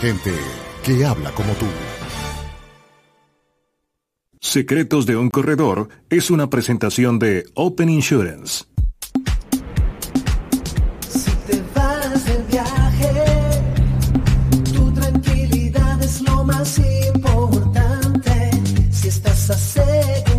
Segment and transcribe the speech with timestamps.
[0.00, 0.32] Gente
[0.82, 1.66] que habla como tú.
[4.40, 8.64] Secretos de un corredor es una presentación de Open Insurance.
[11.06, 13.12] Si te vas de viaje,
[14.72, 18.50] tu tranquilidad es lo más importante.
[18.90, 20.29] Si estás asegurado,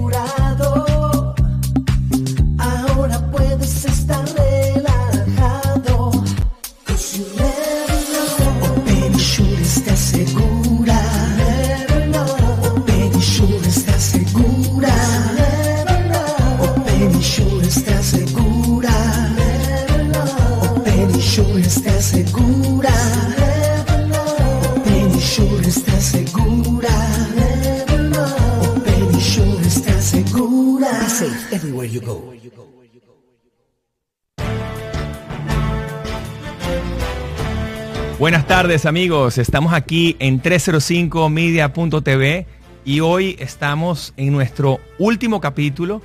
[38.17, 42.47] Buenas tardes amigos, estamos aquí en 305media.tv
[42.85, 46.01] y hoy estamos en nuestro último capítulo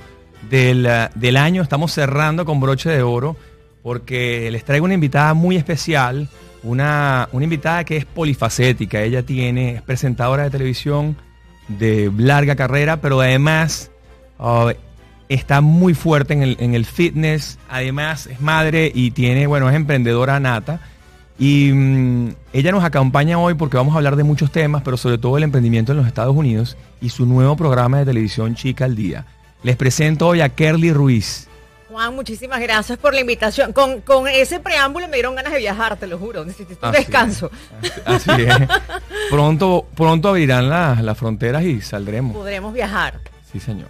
[0.51, 3.35] del, eh, del año, estamos cerrando con broche de oro
[3.81, 6.29] porque les traigo una invitada muy especial,
[6.61, 11.17] una, una invitada que es polifacética, ella tiene, es presentadora de televisión
[11.69, 13.89] de larga carrera, pero además
[14.37, 14.73] ah,
[15.29, 19.75] está muy fuerte en el, en el fitness, además es madre y tiene, bueno, es
[19.75, 20.79] emprendedora nata.
[21.39, 25.17] Y mm, ella nos acompaña hoy porque vamos a hablar de muchos temas, pero sobre
[25.17, 28.95] todo el emprendimiento en los Estados Unidos y su nuevo programa de televisión Chica al
[28.95, 29.25] Día.
[29.63, 31.47] Les presento hoy a Kerly Ruiz.
[31.89, 33.71] Juan, muchísimas gracias por la invitación.
[33.73, 36.43] Con, con ese preámbulo me dieron ganas de viajar, te lo juro.
[36.43, 37.49] Necesito un Así descanso.
[37.81, 37.93] es.
[38.05, 38.55] Así es.
[39.31, 42.35] Pronto, pronto abrirán las, las fronteras y saldremos.
[42.35, 43.19] Podremos viajar.
[43.51, 43.89] Sí, señor.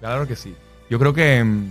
[0.00, 0.54] Claro que sí.
[0.90, 1.70] Yo creo que mm,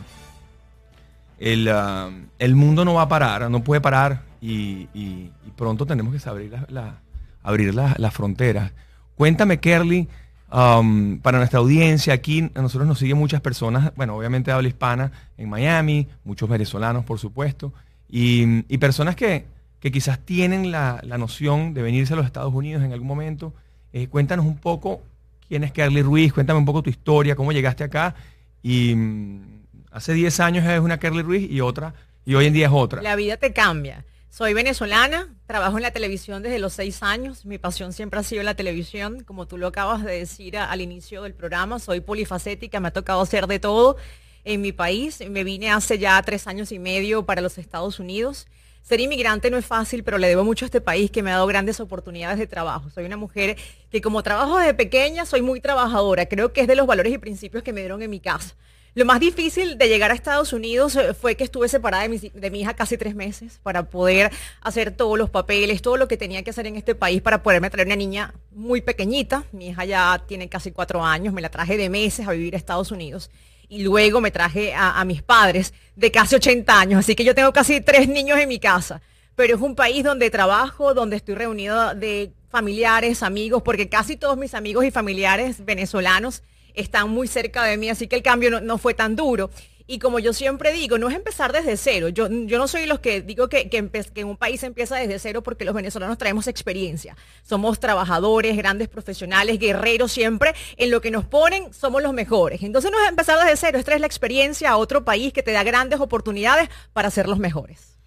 [1.40, 6.14] el, ah, el mundo no va a parar, no puede parar y, y- pronto tenemos
[6.22, 7.00] que abrir la-
[7.42, 8.72] abrir la- las fronteras.
[9.16, 10.08] Cuéntame, Kerly,
[10.52, 15.12] um, para nuestra audiencia aquí, a nosotros nos siguen muchas personas, bueno, obviamente habla hispana
[15.38, 17.74] en Miami, muchos venezolanos, por supuesto,
[18.08, 19.46] y, y personas que,
[19.80, 23.54] que quizás tienen la, la noción de venirse a los Estados Unidos en algún momento.
[23.94, 25.02] Eh, cuéntanos un poco
[25.47, 28.16] quién es Kerly Ruiz, cuéntame un poco tu historia, cómo llegaste acá.
[28.62, 31.94] Y mm, hace 10 años es una Kerly Ruiz y otra,
[32.25, 33.02] y hoy en día es otra.
[33.02, 34.06] La vida te cambia.
[34.30, 37.46] Soy venezolana, trabajo en la televisión desde los seis años.
[37.46, 39.24] Mi pasión siempre ha sido la televisión.
[39.24, 43.22] Como tú lo acabas de decir al inicio del programa, soy polifacética, me ha tocado
[43.22, 43.97] hacer de todo
[44.44, 45.24] en mi país.
[45.28, 48.47] Me vine hace ya tres años y medio para los Estados Unidos.
[48.88, 51.34] Ser inmigrante no es fácil, pero le debo mucho a este país que me ha
[51.34, 52.90] dado grandes oportunidades de trabajo.
[52.90, 53.58] Soy una mujer
[53.92, 56.28] que como trabajo desde pequeña, soy muy trabajadora.
[56.28, 58.56] Creo que es de los valores y principios que me dieron en mi casa.
[58.96, 62.18] Lo más difícil de llegar a Estados Unidos eh, fue que estuve separada de mi,
[62.18, 64.31] de mi hija casi tres meses para poder
[64.62, 67.70] hacer todos los papeles, todo lo que tenía que hacer en este país para poderme
[67.70, 69.44] traer una niña muy pequeñita.
[69.52, 72.58] Mi hija ya tiene casi cuatro años, me la traje de meses a vivir a
[72.58, 73.31] Estados Unidos.
[73.69, 77.51] Y luego me traje a, mis padres de casi 80 años, así que yo tengo
[77.51, 79.01] casi tres niños en mi casa.
[79.35, 84.38] Pero es un país donde trabajo, donde estoy reunido de familiares, amigos, porque casi todos
[84.38, 88.61] mis amigos y familiares venezolanos están muy cerca de mí, así que el cambio no,
[88.61, 89.50] no fue tan duro.
[89.90, 92.09] Y como yo siempre digo, no es empezar desde cero.
[92.09, 95.64] Yo, yo no soy los que digo que, que, un país empieza desde cero porque
[95.64, 97.16] los venezolanos traemos experiencia.
[97.44, 100.53] Somos trabajadores, grandes profesionales, guerreros siempre.
[100.76, 102.64] En lo que nos ponen, somos los mejores.
[102.64, 105.53] Entonces no es empezar desde cero, es traer la experiencia a otro país que te
[105.53, 107.97] da grandes oportunidades para ser los mejores.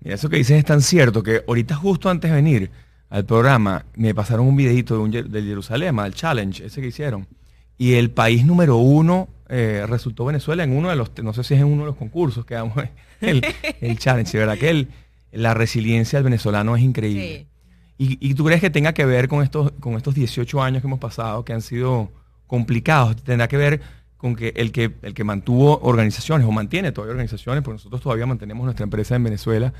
[0.00, 2.70] Mira, eso que dices es tan cierto que ahorita justo antes de venir
[3.08, 7.26] al programa me pasaron un videito de un, del Jerusalén, al challenge, ese que hicieron.
[7.78, 11.54] Y el país número uno eh, resultó Venezuela en uno de los, no sé si
[11.54, 12.74] es en uno de los concursos que damos,
[13.20, 13.44] el,
[13.80, 14.36] el challenge.
[14.38, 14.88] Verdad que el-
[15.32, 17.46] la resiliencia del venezolano es increíble.
[17.98, 18.16] Sí.
[18.20, 20.86] ¿Y, y tú crees que tenga que ver con estos, con estos 18 años que
[20.86, 22.10] hemos pasado, que han sido
[22.46, 23.16] complicados?
[23.16, 23.80] ¿Tendrá que ver
[24.16, 28.26] con que el que, el que mantuvo organizaciones o mantiene todavía organizaciones, porque nosotros todavía
[28.26, 29.72] mantenemos nuestra empresa en Venezuela,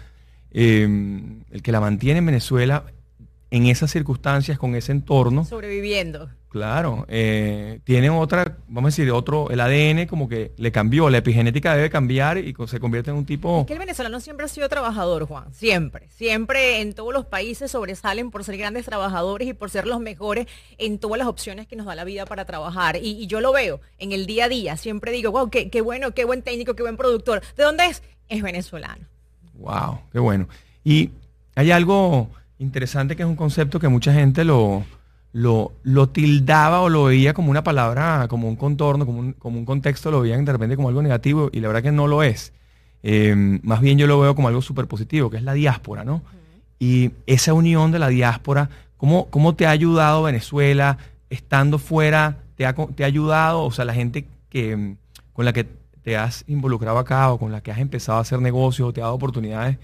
[0.50, 0.82] eh,
[1.50, 2.84] el que la mantiene en Venezuela
[3.50, 6.28] en esas circunstancias, con ese entorno, Sobreviviendo.
[6.54, 11.18] Claro, eh, tienen otra, vamos a decir, otro, el ADN como que le cambió, la
[11.18, 13.62] epigenética debe cambiar y se convierte en un tipo...
[13.62, 15.52] Es que el venezolano siempre ha sido trabajador, Juan.
[15.52, 16.06] Siempre.
[16.10, 20.46] Siempre en todos los países sobresalen por ser grandes trabajadores y por ser los mejores
[20.78, 22.98] en todas las opciones que nos da la vida para trabajar.
[23.02, 24.76] Y, y yo lo veo en el día a día.
[24.76, 27.42] Siempre digo, wow, qué, qué bueno, qué buen técnico, qué buen productor.
[27.56, 28.04] ¿De dónde es?
[28.28, 29.04] Es venezolano.
[29.54, 30.48] Wow, qué bueno.
[30.84, 31.10] Y
[31.56, 32.30] hay algo
[32.60, 34.84] interesante que es un concepto que mucha gente lo,
[35.34, 39.58] lo, lo tildaba o lo veía como una palabra, como un contorno, como un, como
[39.58, 42.22] un contexto, lo veían de repente como algo negativo y la verdad que no lo
[42.22, 42.52] es.
[43.02, 43.34] Eh,
[43.64, 46.22] más bien yo lo veo como algo súper positivo, que es la diáspora, ¿no?
[46.78, 50.98] Y esa unión de la diáspora, ¿cómo, cómo te ha ayudado Venezuela
[51.28, 52.38] estando fuera?
[52.54, 53.64] ¿Te ha, te ha ayudado?
[53.64, 54.96] O sea, la gente que, mm,
[55.32, 55.66] con la que
[56.04, 59.00] te has involucrado acá o con la que has empezado a hacer negocios o te
[59.00, 59.78] ha dado oportunidades,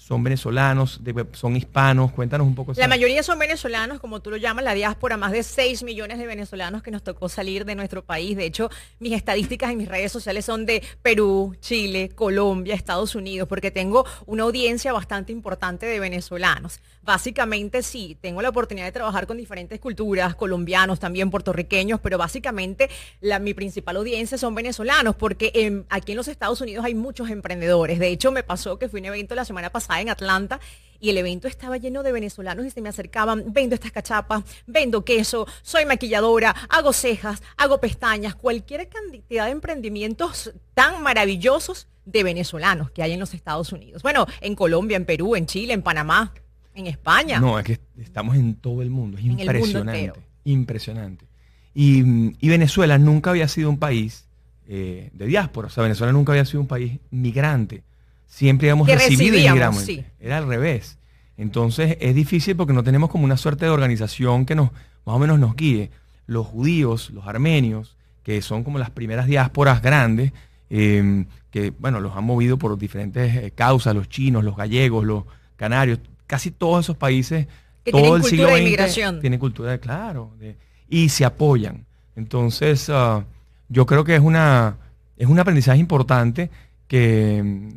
[0.00, 2.12] son venezolanos, de- son hispanos.
[2.12, 2.72] Cuéntanos un poco.
[2.76, 6.26] La mayoría son venezolanos, como tú lo llamas, la diáspora, más de 6 millones de
[6.26, 8.36] venezolanos que nos tocó salir de nuestro país.
[8.36, 13.48] De hecho, mis estadísticas en mis redes sociales son de Perú, Chile, Colombia, Estados Unidos,
[13.48, 16.80] porque tengo una audiencia bastante importante de venezolanos.
[17.02, 22.88] Básicamente sí, tengo la oportunidad de trabajar con diferentes culturas, colombianos, también puertorriqueños, pero básicamente
[23.20, 27.98] la, mi principal audiencia son venezolanos, porque aquí en los Estados Unidos hay muchos emprendedores.
[27.98, 30.60] De hecho, me pasó que fui a un evento la semana pasada en Atlanta
[31.00, 35.04] y el evento estaba lleno de venezolanos y se me acercaban, vendo estas cachapas, vendo
[35.04, 42.90] queso, soy maquilladora, hago cejas, hago pestañas, cualquier cantidad de emprendimientos tan maravillosos de venezolanos
[42.90, 44.02] que hay en los Estados Unidos.
[44.02, 46.32] Bueno, en Colombia, en Perú, en Chile, en Panamá,
[46.74, 47.38] en España.
[47.38, 49.18] No, es que estamos en todo el mundo.
[49.18, 50.20] Es En el mundo impresionante.
[50.44, 51.26] impresionante.
[51.74, 54.24] Y, mm, y Venezuela nunca había sido un país
[54.66, 55.68] eh, de diáspora.
[55.68, 57.82] O sea, Venezuela nunca había sido un país migrante.
[58.28, 59.48] Siempre Que recibido recibíamos,
[59.82, 59.84] inmigrantes.
[59.84, 60.04] sí.
[60.20, 60.98] Era al revés.
[61.36, 64.70] Entonces es difícil porque no tenemos como una suerte de organización que nos
[65.04, 65.90] más o menos nos guíe.
[66.26, 70.32] Los judíos, los armenios, que son como las primeras diásporas grandes,
[70.70, 75.24] eh, que bueno, los han movido por diferentes eh, causas, los chinos, los gallegos, los
[75.56, 77.46] canarios, casi todos esos países,
[77.84, 79.20] Que todo tienen el siglo cultura de XX inmigración.
[79.20, 80.56] tiene cultura de, claro, de-
[80.90, 81.86] y se apoyan.
[82.16, 83.24] Entonces, ah,
[83.70, 84.76] yo creo que es una
[85.16, 86.50] es un aprendizaje importante
[86.86, 87.70] que,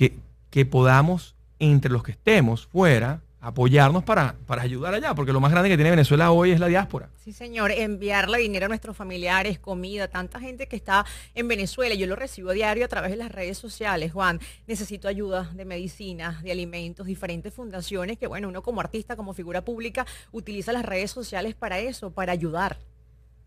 [0.00, 0.14] que,
[0.48, 5.52] que podamos, entre los que estemos fuera, apoyarnos para, para ayudar allá, porque lo más
[5.52, 7.10] grande que tiene Venezuela hoy es la diáspora.
[7.22, 11.04] Sí, señor, enviarle dinero a nuestros familiares, comida, tanta gente que está
[11.34, 11.94] en Venezuela.
[11.94, 14.40] Yo lo recibo a diario a través de las redes sociales, Juan.
[14.66, 19.66] Necesito ayuda de medicinas, de alimentos, diferentes fundaciones que, bueno, uno como artista, como figura
[19.66, 22.78] pública, utiliza las redes sociales para eso, para ayudar.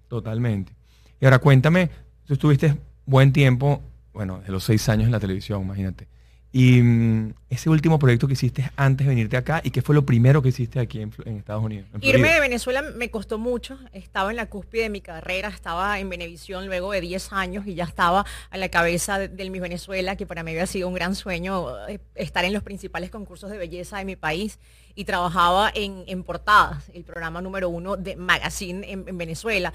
[0.08, 0.72] Totalmente.
[1.20, 1.90] Y ahora cuéntame,
[2.28, 2.78] tú estuviste
[3.08, 3.82] buen tiempo,
[4.14, 6.14] bueno, de los seis años en la televisión, imagínate.
[6.56, 10.06] Y mm, ese último proyecto que hiciste antes de venirte acá, ¿y qué fue lo
[10.06, 11.88] primero que hiciste aquí en, Estados Unidos?
[11.94, 13.80] en Irme de Venezuela me costó mucho.
[13.92, 17.74] Estaba en la cúspide de mi carrera, estaba en Venevisión luego de 10 años y
[17.74, 20.94] ya estaba a la cabeza de- del Miss Venezuela, que para mí había sido un
[20.94, 24.60] gran sueño eh, estar en los principales concursos de belleza de mi país.
[24.94, 29.74] Y trabajaba en, en Portadas, el programa número uno de Magazine en Venezuela.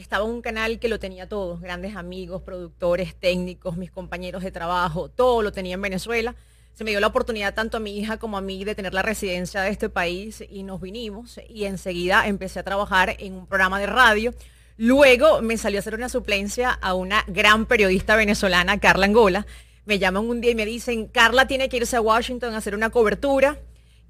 [0.00, 4.50] Estaba en un canal que lo tenía todo, grandes amigos, productores, técnicos, mis compañeros de
[4.50, 6.34] trabajo, todo lo tenía en Venezuela
[6.80, 9.02] se me dio la oportunidad tanto a mi hija como a mí de tener la
[9.02, 13.78] residencia de este país y nos vinimos y enseguida empecé a trabajar en un programa
[13.78, 14.32] de radio.
[14.78, 19.46] Luego me salió a hacer una suplencia a una gran periodista venezolana, Carla Angola.
[19.84, 22.74] Me llaman un día y me dicen, Carla tiene que irse a Washington a hacer
[22.74, 23.58] una cobertura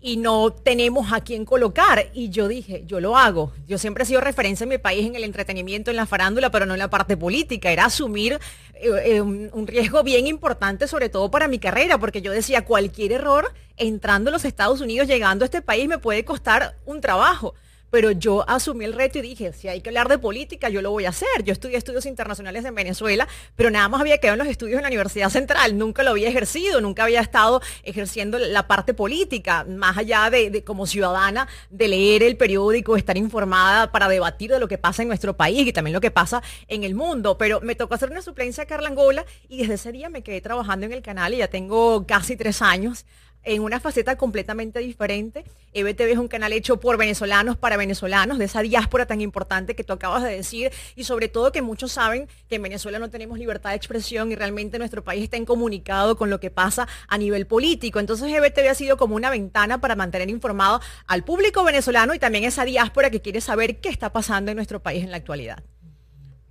[0.01, 2.07] y no tenemos a quién colocar.
[2.15, 3.53] Y yo dije, yo lo hago.
[3.67, 6.67] Yo siempre he sido referencia en mi país en el entretenimiento, en la farándula, pero
[6.67, 7.71] no en la parte política.
[7.71, 8.39] Era asumir
[8.75, 12.65] eh, eh, un, un riesgo bien importante, sobre todo para mi carrera, porque yo decía,
[12.65, 17.01] cualquier error entrando a los Estados Unidos, llegando a este país, me puede costar un
[17.01, 17.55] trabajo.
[17.91, 20.91] Pero yo asumí el reto y dije, si hay que hablar de política, yo lo
[20.91, 21.29] voy a hacer.
[21.45, 24.83] Yo estudié estudios internacionales en Venezuela, pero nada más había quedado en los estudios en
[24.83, 25.77] la Universidad Central.
[25.77, 30.87] Nunca lo había ejercido, nunca había estado ejerciendo la parte política, más allá de, como
[30.87, 35.37] ciudadana, de leer el periódico, estar informada para debatir de lo que pasa en nuestro
[35.37, 37.39] país y también lo que pasa en el mundo.
[37.39, 40.41] Pero me tocó hacer una suplencia a Carla Angola y desde ese día me quedé
[40.41, 43.05] trabajando en el canal y ya tengo casi tres años
[43.45, 45.45] en una faceta completamente diferente.
[45.73, 49.85] EBTV es un canal hecho por venezolanos para venezolanos, de esa diáspora tan importante que
[49.85, 53.39] tú acabas de decir, y sobre todo que muchos saben que en Venezuela no tenemos
[53.39, 57.47] libertad de expresión y realmente nuestro país está incomunicado con lo que pasa a nivel
[57.47, 58.01] político.
[58.01, 62.45] Entonces EBTV ha sido como una ventana para mantener informado al público venezolano y también
[62.45, 65.63] esa diáspora que quiere saber qué está pasando en nuestro país en la actualidad.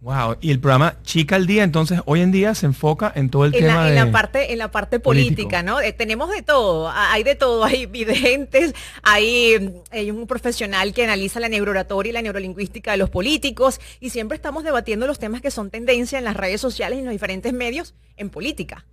[0.01, 3.43] Wow, y el programa Chica al Día, entonces, hoy en día se enfoca en todo
[3.43, 4.05] el en tema la, en de...
[4.05, 5.81] la parte en la parte política, ¿no?
[5.81, 11.41] Eh, tenemos de todo, hay de todo, hay videntes, hay, hay un profesional que analiza
[11.41, 15.51] la neurooratoria y la neurolingüística de los políticos y siempre estamos debatiendo los temas que
[15.51, 18.85] son tendencia en las redes sociales y en los diferentes medios en política.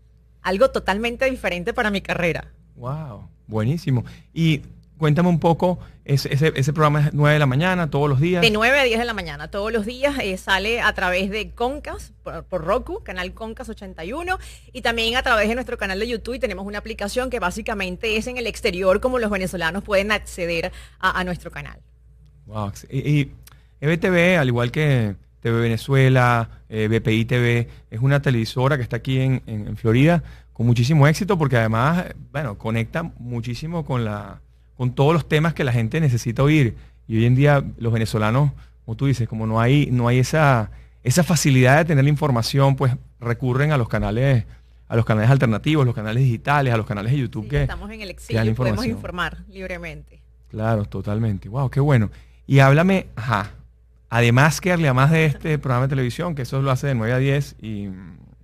[0.43, 2.53] Algo totalmente diferente para mi carrera.
[2.75, 4.05] Wow, buenísimo.
[4.35, 4.63] Y
[4.99, 8.43] cuéntame un poco, ese, ese, ese programa es 9 de la mañana, todos los días.
[8.43, 11.51] De 9 a 10 de la mañana, todos los días eh, sale a través de
[11.51, 14.39] Concas, por, por Roku, canal Concas 81,
[14.73, 18.27] y también a través de nuestro canal de YouTube tenemos una aplicación que básicamente es
[18.27, 21.79] en el exterior como los venezolanos pueden acceder a, a nuestro canal.
[22.47, 22.73] Wow.
[22.91, 23.33] Y, y
[23.81, 29.21] EBTV, al igual que TV Venezuela, eh, BPI TV, es una televisora que está aquí
[29.21, 30.23] en, en- en Florida
[30.53, 34.41] con muchísimo éxito porque además, bueno, conecta muchísimo con, la,
[34.77, 36.77] con todos los temas que la gente necesita oír.
[37.09, 38.53] Y hoy en día los venezolanos,
[38.85, 40.71] como tú dices, como no hay, no hay esa,
[41.03, 44.45] esa facilidad de tener la información, pues recurren a los canales
[44.89, 47.91] a los canales alternativos, los canales digitales, a los canales de YouTube Sí, que estamos
[47.91, 50.21] en el exilio y podemos informar libremente.
[50.49, 51.49] Claro, totalmente.
[51.49, 52.11] Wow, qué bueno.
[52.47, 53.51] Y háblame, ajá,
[54.09, 57.19] además que además de este programa de televisión, que eso lo hace de 9 a
[57.19, 57.89] 10 y,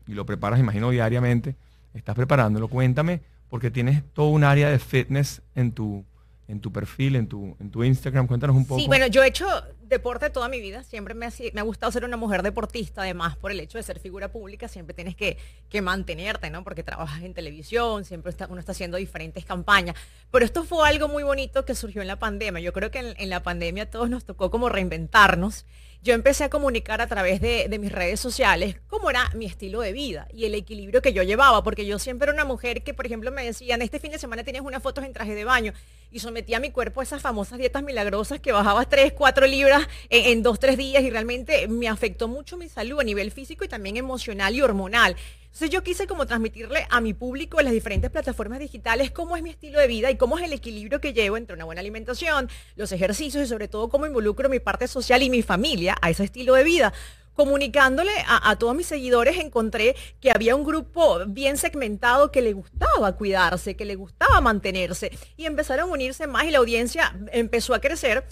[0.09, 1.55] y lo preparas, imagino, diariamente,
[1.95, 6.05] estás preparándolo, cuéntame, porque tienes todo un área de fitness en tu,
[6.53, 8.79] en tu perfil, en tu, en tu Instagram, cuéntanos un poco.
[8.79, 9.47] Sí, bueno, yo he hecho
[9.81, 13.37] deporte toda mi vida, siempre me ha, me ha gustado ser una mujer deportista, además
[13.37, 15.39] por el hecho de ser figura pública, siempre tienes que,
[15.71, 16.63] que mantenerte, ¿no?
[16.63, 19.97] Porque trabajas en televisión, siempre está, uno está haciendo diferentes campañas.
[20.31, 22.61] Pero esto fue algo muy bonito que surgió en la pandemia.
[22.61, 25.65] Yo creo que en, en la pandemia a todos nos tocó como reinventarnos.
[26.03, 29.81] Yo empecé a comunicar a través de, de mis redes sociales cómo era mi estilo
[29.81, 32.93] de vida y el equilibrio que yo llevaba, porque yo siempre era una mujer que,
[32.93, 35.73] por ejemplo, me decían, este fin de semana tienes unas fotos en traje de baño
[36.13, 39.89] y sometía a mi cuerpo a esas famosas dietas milagrosas que bajaba 3, 4 libras
[40.11, 43.65] en, en 2, 3 días y realmente me afectó mucho mi salud a nivel físico
[43.65, 45.17] y también emocional y hormonal.
[45.53, 49.43] Entonces yo quise como transmitirle a mi público en las diferentes plataformas digitales cómo es
[49.43, 52.49] mi estilo de vida y cómo es el equilibrio que llevo entre una buena alimentación,
[52.75, 56.25] los ejercicios y sobre todo cómo involucro mi parte social y mi familia a ese
[56.25, 56.95] estilo de vida
[57.35, 63.17] comunicándole a, todos mis seguidores encontré que había un grupo bien segmentado que le gustaba
[63.17, 67.81] cuidarse, que le gustaba mantenerse y empezaron a unirse más y la audiencia empezó a
[67.81, 68.25] crecer.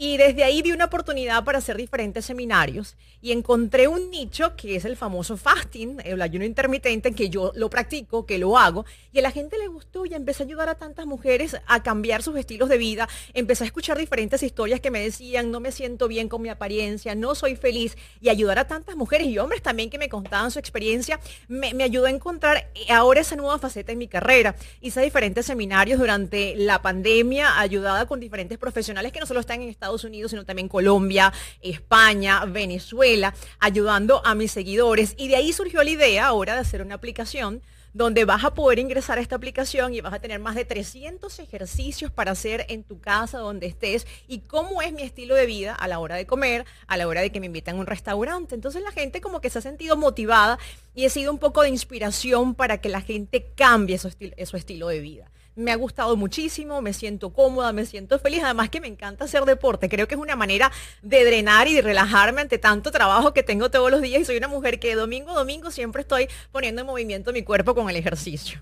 [0.00, 4.76] Y desde ahí vi una oportunidad para hacer diferentes seminarios y encontré un nicho que
[4.76, 9.18] es el famoso fasting, el ayuno intermitente, que yo lo practico, que lo hago, y
[9.18, 12.36] a la gente le gustó y empecé a ayudar a tantas mujeres a cambiar sus
[12.36, 13.08] estilos de vida.
[13.34, 17.16] Empecé a escuchar diferentes historias que me decían, no me siento bien con mi apariencia,
[17.16, 20.60] no soy feliz, y ayudar a tantas mujeres y hombres también que me contaban su
[20.60, 24.54] experiencia, me, me ayudó a encontrar ahora esa nueva faceta en mi carrera.
[24.80, 29.68] Hice diferentes seminarios durante la pandemia, ayudada con diferentes profesionales que no solo están en
[29.68, 35.14] Estados Unidos, sino también Colombia, España, Venezuela, ayudando a mis seguidores.
[35.16, 37.62] Y de ahí surgió la idea ahora de hacer una aplicación
[37.94, 41.38] donde vas a poder ingresar a esta aplicación y vas a tener más de 300
[41.40, 45.74] ejercicios para hacer en tu casa, donde estés, y cómo es mi estilo de vida
[45.74, 48.54] a la hora de comer, a la hora de que me invitan a un restaurante.
[48.54, 50.58] Entonces la gente como que se ha sentido motivada
[50.94, 54.88] y he sido un poco de inspiración para que la gente cambie su, su estilo
[54.88, 55.30] de vida.
[55.58, 59.44] Me ha gustado muchísimo, me siento cómoda, me siento feliz, además que me encanta hacer
[59.44, 59.88] deporte.
[59.88, 60.70] Creo que es una manera
[61.02, 64.36] de drenar y de relajarme ante tanto trabajo que tengo todos los días y soy
[64.36, 68.60] una mujer que domingo domingo siempre estoy poniendo en movimiento mi cuerpo con el ejercicio.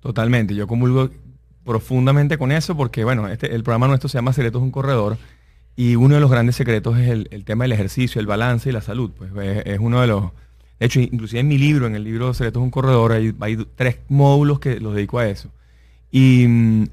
[0.00, 1.10] Totalmente, yo comulgo
[1.64, 5.18] profundamente con eso porque, bueno, este, el programa nuestro se llama Secretos un Corredor
[5.76, 8.72] y uno de los grandes secretos es el, el tema del ejercicio, el balance y
[8.72, 9.10] la salud.
[9.16, 9.30] Pues
[9.66, 10.32] es, uno de los...
[10.80, 14.60] De hecho, inclusive en mi libro, en el libro Secretos un Corredor, hay tres módulos
[14.60, 15.50] que los dedico a eso.
[16.12, 16.46] Y,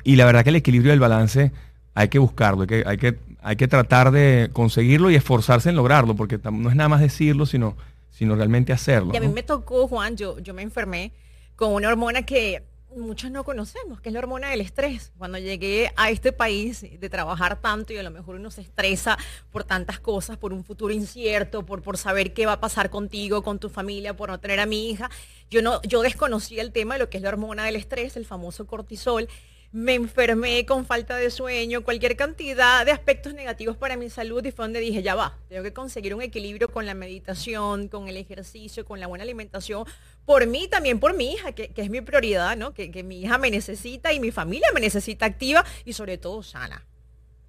[0.04, 1.52] y la verdad que el equilibrio y el balance
[1.94, 5.76] hay que buscarlo, hay que, hay que, hay que tratar de conseguirlo y esforzarse en
[5.76, 7.76] lograrlo, porque no es nada más decirlo, sino,
[8.10, 9.12] sino realmente hacerlo.
[9.14, 9.34] Y a mí ¿no?
[9.34, 11.12] me tocó, Juan, yo, yo me enfermé
[11.58, 12.64] con una hormona que
[12.96, 15.12] muchos no conocemos, que es la hormona del estrés.
[15.18, 19.18] Cuando llegué a este país de trabajar tanto y a lo mejor uno se estresa
[19.52, 23.44] por tantas cosas, por un futuro incierto, por, por saber qué va a pasar contigo,
[23.44, 25.10] con tu familia, por no tener a mi hija,
[25.50, 28.26] yo, no, yo desconocía el tema de lo que es la hormona del estrés, el
[28.26, 29.28] famoso cortisol.
[29.72, 34.52] Me enfermé con falta de sueño, cualquier cantidad de aspectos negativos para mi salud y
[34.52, 38.18] fue donde dije, ya va, tengo que conseguir un equilibrio con la meditación, con el
[38.18, 39.86] ejercicio, con la buena alimentación,
[40.30, 42.72] por mí, también por mi hija, que, que es mi prioridad, ¿no?
[42.72, 46.44] Que, que mi hija me necesita y mi familia me necesita activa y sobre todo
[46.44, 46.86] sana.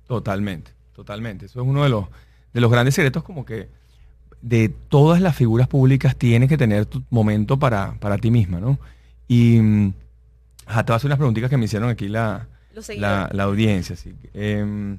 [0.06, 1.44] Totalmente, totalmente.
[1.44, 2.06] Eso es uno de los,
[2.54, 3.68] de los grandes secretos como que
[4.40, 8.78] de todas las figuras públicas tienes que tener tu momento para, para ti misma, ¿no?
[9.28, 9.92] Y mm,
[10.64, 12.48] te voy a hacer unas preguntitas que me hicieron aquí la,
[12.96, 13.92] la, audiencia.
[13.92, 14.14] Así.
[14.14, 14.98] que, em,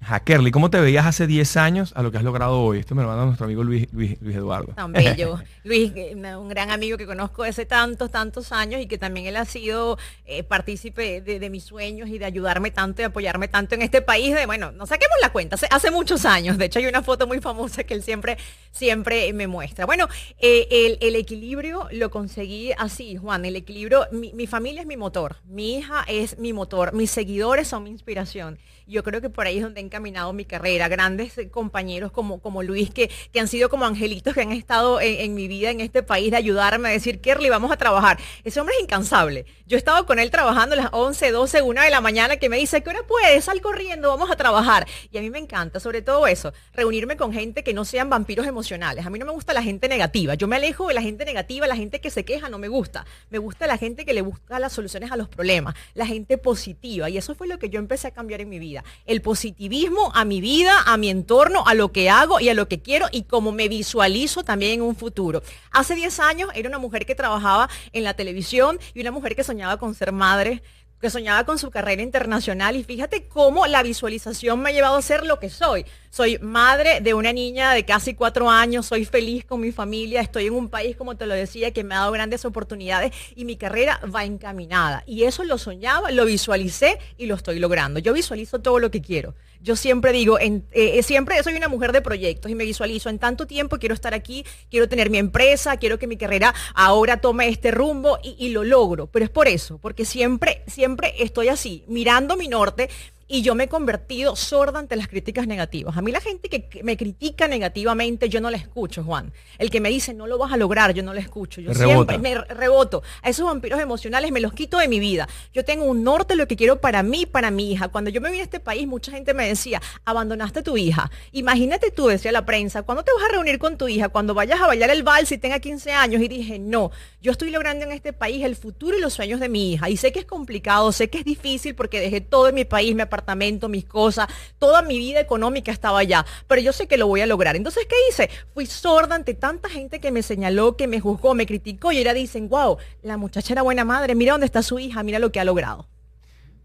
[0.00, 2.78] Ajá, Kerly, ¿cómo te veías hace 10 años a lo que has logrado hoy?
[2.78, 4.72] Esto me lo manda nuestro amigo Luis, Luis, Luis Eduardo.
[4.74, 5.40] Tan bello.
[5.64, 9.36] Luis, eh, un gran amigo que conozco hace tantos, tantos años y que también él
[9.36, 13.74] ha sido eh, partícipe de, de mis sueños y de ayudarme tanto y apoyarme tanto
[13.74, 14.34] en este país.
[14.34, 16.58] De, bueno, no saquemos la cuenta, hace, hace muchos años.
[16.58, 18.38] De hecho, hay una foto muy famosa que él siempre,
[18.70, 19.84] siempre me muestra.
[19.84, 20.06] Bueno,
[20.38, 23.44] eh, el, el equilibrio lo conseguí así, Juan.
[23.44, 27.66] El equilibrio, mi, mi familia es mi motor, mi hija es mi motor, mis seguidores
[27.66, 28.58] son mi inspiración.
[28.88, 30.88] Yo creo que por ahí es donde he encaminado mi carrera.
[30.88, 34.98] Grandes eh, compañeros como, como Luis, que, que han sido como angelitos que han estado
[35.00, 38.18] en, mi vida en este país de ayudarme a decir, Kerly, vamos a trabajar.
[38.44, 39.44] Ese hombre es incansable.
[39.66, 42.48] Yo he estado con él trabajando a las 11, 12, 1 de la mañana que
[42.48, 43.44] me dice, ¿qué hora puedes?
[43.44, 44.86] Sal corriendo, vamos a trabajar.
[45.12, 48.46] Y a mí me encanta, sobre todo eso, reunirme con gente que no sean vampiros
[48.46, 49.04] emocionales.
[49.04, 50.34] A mí no me gusta la gente negativa.
[50.34, 53.04] Yo me alejo de la gente negativa, la gente que se queja no me gusta.
[53.28, 57.10] Me gusta la gente que le busca las soluciones a los problemas, la gente positiva.
[57.10, 58.77] Y eso fue lo que yo empecé a cambiar en mi vida.
[59.06, 62.68] El positivismo a mi vida, a mi entorno, a lo que hago y a lo
[62.68, 65.42] que quiero y como me visualizo también en un futuro.
[65.70, 69.44] Hace 10 años era una mujer que trabajaba en la televisión y una mujer que
[69.44, 70.62] soñaba con ser madre
[71.00, 75.02] que soñaba con su carrera internacional y fíjate cómo la visualización me ha llevado a
[75.02, 75.86] ser lo que soy.
[76.10, 80.46] Soy madre de una niña de casi cuatro años, soy feliz con mi familia, estoy
[80.46, 83.56] en un país, como te lo decía, que me ha dado grandes oportunidades y mi
[83.56, 85.04] carrera va encaminada.
[85.06, 88.00] Y eso lo soñaba, lo visualicé y lo estoy logrando.
[88.00, 89.34] Yo visualizo todo lo que quiero.
[89.60, 93.18] Yo siempre digo, en, eh, siempre soy una mujer de proyectos y me visualizo en
[93.18, 97.48] tanto tiempo, quiero estar aquí, quiero tener mi empresa, quiero que mi carrera ahora tome
[97.48, 99.08] este rumbo y, y lo logro.
[99.08, 102.88] Pero es por eso, porque siempre, siempre estoy así, mirando mi norte
[103.28, 105.96] y yo me he convertido sorda ante las críticas negativas.
[105.96, 109.32] A mí la gente que me critica negativamente, yo no la escucho, Juan.
[109.58, 111.60] El que me dice, no lo vas a lograr, yo no la escucho.
[111.60, 112.14] Yo Rebota.
[112.14, 113.02] siempre me reboto.
[113.22, 115.28] A esos vampiros emocionales me los quito de mi vida.
[115.52, 117.88] Yo tengo un norte, lo que quiero para mí, para mi hija.
[117.88, 121.10] Cuando yo me vine a este país, mucha gente me decía, abandonaste a tu hija.
[121.32, 124.08] Imagínate tú, decía la prensa, ¿cuándo te vas a reunir con tu hija?
[124.08, 126.22] Cuando vayas a bailar el vals y tenga 15 años.
[126.22, 129.50] Y dije, no, yo estoy logrando en este país el futuro y los sueños de
[129.50, 129.90] mi hija.
[129.90, 132.94] Y sé que es complicado, sé que es difícil porque dejé todo en mi país,
[132.94, 137.06] mi apartamento, mis cosas, toda mi vida económica estaba allá, pero yo sé que lo
[137.08, 137.56] voy a lograr.
[137.56, 138.30] Entonces, ¿qué hice?
[138.54, 142.14] Fui sorda ante tanta gente que me señaló, que me juzgó, me criticó y ahora
[142.14, 145.40] dicen, wow, la muchacha era buena madre, mira dónde está su hija, mira lo que
[145.40, 145.88] ha logrado.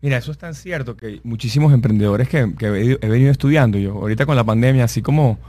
[0.01, 4.36] Mira, eso es tan cierto que muchísimos emprendedores que, he venido estudiando, yo ahorita con
[4.36, 5.39] la pandemia, así como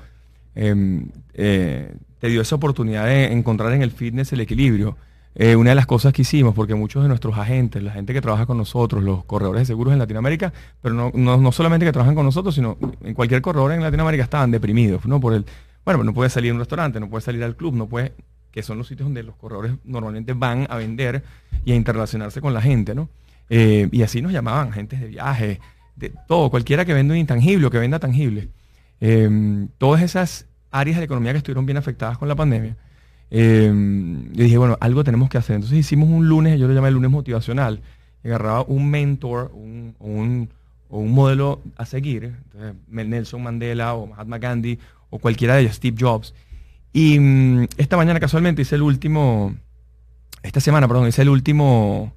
[0.54, 4.96] em, eh, te dio esa oportunidad de encontrar en el fitness el equilibrio.
[5.36, 8.20] Eh, una de las cosas que hicimos, porque muchos de nuestros agentes, la gente que
[8.20, 11.92] trabaja con nosotros, los corredores de seguros en Latinoamérica, pero no, no, no solamente que
[11.92, 15.20] trabajan con nosotros, sino en cualquier corredor en Latinoamérica estaban deprimidos, ¿no?
[15.20, 15.44] Por el,
[15.84, 18.12] bueno, no puede salir a un restaurante, no puede salir al club, no puede,
[18.52, 21.24] que son los sitios donde los corredores normalmente van a vender
[21.64, 23.08] y a interrelacionarse con la gente, ¿no?
[23.50, 25.60] Eh, y así nos llamaban agentes de viaje,
[25.96, 28.50] de todo, cualquiera que venda un intangible o que venda tangible.
[29.00, 32.76] Eh, todas esas áreas de la economía que estuvieron bien afectadas con la pandemia.
[33.36, 33.68] Eh,
[34.30, 35.56] dije, bueno, algo tenemos que hacer.
[35.56, 37.80] Entonces hicimos un lunes, yo lo llamé el lunes motivacional.
[38.24, 40.48] Agarraba un mentor, un, un,
[41.10, 42.36] modelo a seguir,
[42.88, 44.78] Nelson Mandela o Mahatma Gandhi
[45.10, 46.32] o cualquiera de ellos, Steve Jobs.
[46.92, 49.52] Y mm, esta mañana casualmente hice el último,
[50.44, 52.12] esta semana, perdón, hice el último,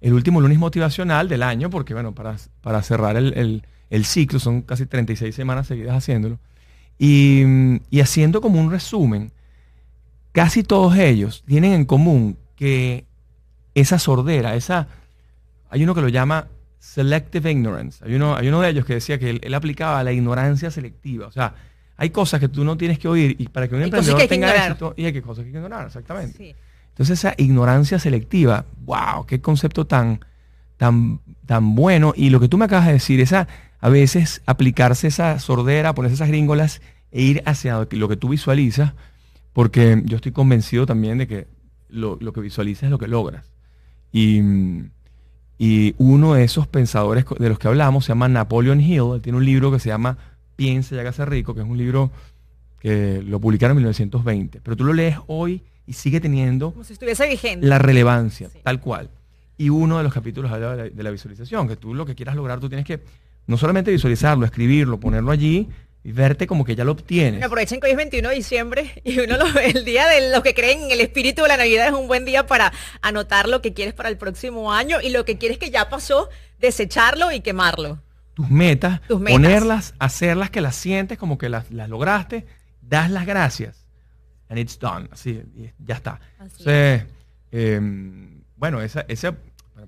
[0.00, 4.38] el último lunes motivacional del año, porque bueno, para, para cerrar el, el- el ciclo,
[4.40, 6.38] son casi 36 semanas seguidas haciéndolo.
[6.98, 9.32] Y, mm, y haciendo como un resumen,
[10.32, 13.06] casi todos ellos tienen en común que
[13.74, 14.88] esa sordera, esa,
[15.70, 18.04] hay uno que lo llama selective ignorance.
[18.04, 21.26] Hay uno, hay uno de ellos que decía que él, él aplicaba la ignorancia selectiva.
[21.26, 21.54] O sea,
[21.96, 24.28] hay cosas que tú no tienes que oír y para que un Hay emprendedor que
[24.28, 24.70] tenga ignorar.
[24.72, 26.36] éxito, y hay que cosas que hay que ignorar, exactamente.
[26.38, 26.54] Sí.
[26.90, 30.20] Entonces esa ignorancia selectiva, wow, qué concepto tan,
[30.76, 32.12] tan, tan bueno.
[32.16, 33.48] Y lo que tú me acabas de decir, esa,
[33.80, 38.16] a veces aplicarse esa sordera, ponerse esas gringolas e ir hacia lo que- lo que
[38.16, 38.92] tú visualizas,
[39.52, 41.46] porque yo estoy convencido también de que
[41.88, 43.52] lo, lo que visualizas es lo que logras.
[44.12, 44.40] Y,
[45.58, 49.38] y uno de esos pensadores de los que hablamos se llama Napoleon Hill, él tiene
[49.38, 50.18] un libro que se llama
[50.56, 52.10] Piensa y hágase rico, que es un libro
[52.80, 56.94] que lo publicaron en 1920, pero tú lo lees hoy y sigue teniendo Como si
[56.94, 57.66] estuviese vigente.
[57.66, 58.58] la relevancia, Sí.
[58.62, 59.08] tal cual.
[59.56, 62.14] Y uno de los capítulos habla de la, de la visualización, que tú lo que
[62.16, 63.00] quieras lograr, tú tienes que
[63.46, 65.68] no solamente visualizarlo, escribirlo, ponerlo allí
[66.04, 67.34] y verte como que ya lo obtienes.
[67.34, 70.42] Bueno, aprovechen que hoy es 21 de diciembre y uno lo, el día de los
[70.42, 73.62] que creen en el espíritu de la Navidad es un buen día para anotar lo
[73.62, 77.40] que quieres para el próximo año y lo que quieres que ya pasó, desecharlo y
[77.40, 78.00] quemarlo.
[78.34, 79.34] tus metas, Tus metas.
[79.40, 82.46] ponerlas, hacerlas que las sientes como que las, las lograste,
[82.80, 83.84] das las gracias.
[84.48, 85.08] And it's done.
[85.12, 85.42] Así,
[85.78, 86.20] ya está.
[86.38, 87.04] Así Entonces,
[87.52, 87.80] eh,
[88.56, 89.32] bueno, esa, ese,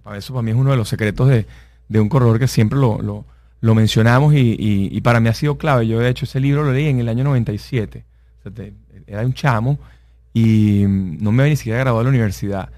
[0.03, 1.47] para eso para mí es uno de los secretos de,
[1.89, 3.27] de un corredor que siempre lo, lo-
[3.65, 5.87] lo mencionamos y, y- y para mí ha sido clave.
[5.87, 8.05] Yo de hecho ese libro lo leí en el año 97.
[8.39, 8.75] O sea, te-
[9.07, 9.79] era un chamo
[10.33, 12.69] y no me había ni siquiera graduado de la universidad.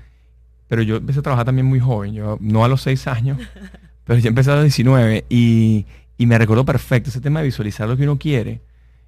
[0.68, 3.38] Pero yo empecé a trabajar también muy joven, yo no a los 6 años,
[4.05, 5.87] pero ya empecé a los 19 y,
[6.18, 8.61] y me recuerdo perfecto ese tema de visualizar lo que uno quiere.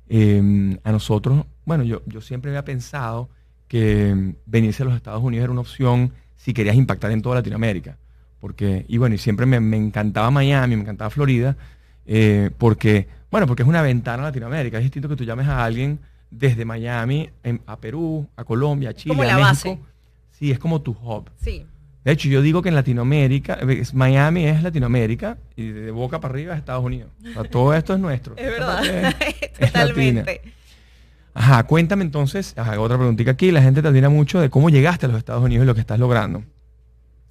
[0.08, 3.28] Eh, a nosotros, bueno, yo, yo siempre había pensado
[3.68, 7.98] que venirse a los Estados Unidos era una opción si querías impactar en toda Latinoamérica.
[8.40, 11.57] Porque, y bueno, y siempre me, me encantaba Miami, me encantaba Florida,
[12.07, 14.79] eh, porque, bueno, porque es una ventana a Latinoamérica.
[14.79, 15.98] Es distinto que tú llames a alguien
[16.31, 19.48] desde Miami en- a Perú, a Colombia, a Chile, como a la México.
[19.51, 19.79] base.
[20.38, 21.31] Sí, es como tu hub.
[21.42, 21.66] Sí.
[22.05, 26.20] De hecho, yo digo que en Latinoamérica, eh, es- Miami es Latinoamérica y de boca
[26.20, 27.11] para arriba es Estados Unidos.
[27.31, 28.35] O sea, todo esto es nuestro.
[28.38, 28.83] Es verdad.
[29.35, 29.53] es.
[29.72, 30.40] Totalmente.
[31.35, 35.07] Ajá, cuéntame entonces, ajá, otra preguntita aquí, la gente te admira mucho de cómo llegaste
[35.07, 36.42] a los Estados Unidos y lo que estás logrando.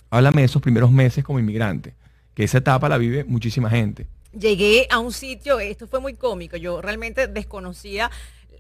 [0.10, 1.94] Háblame de esos primeros meses como inmigrante,
[2.34, 4.08] que esa etapa la vive muchísima gente.
[4.38, 8.12] Llegué a un sitio, esto fue muy cómico, yo realmente desconocía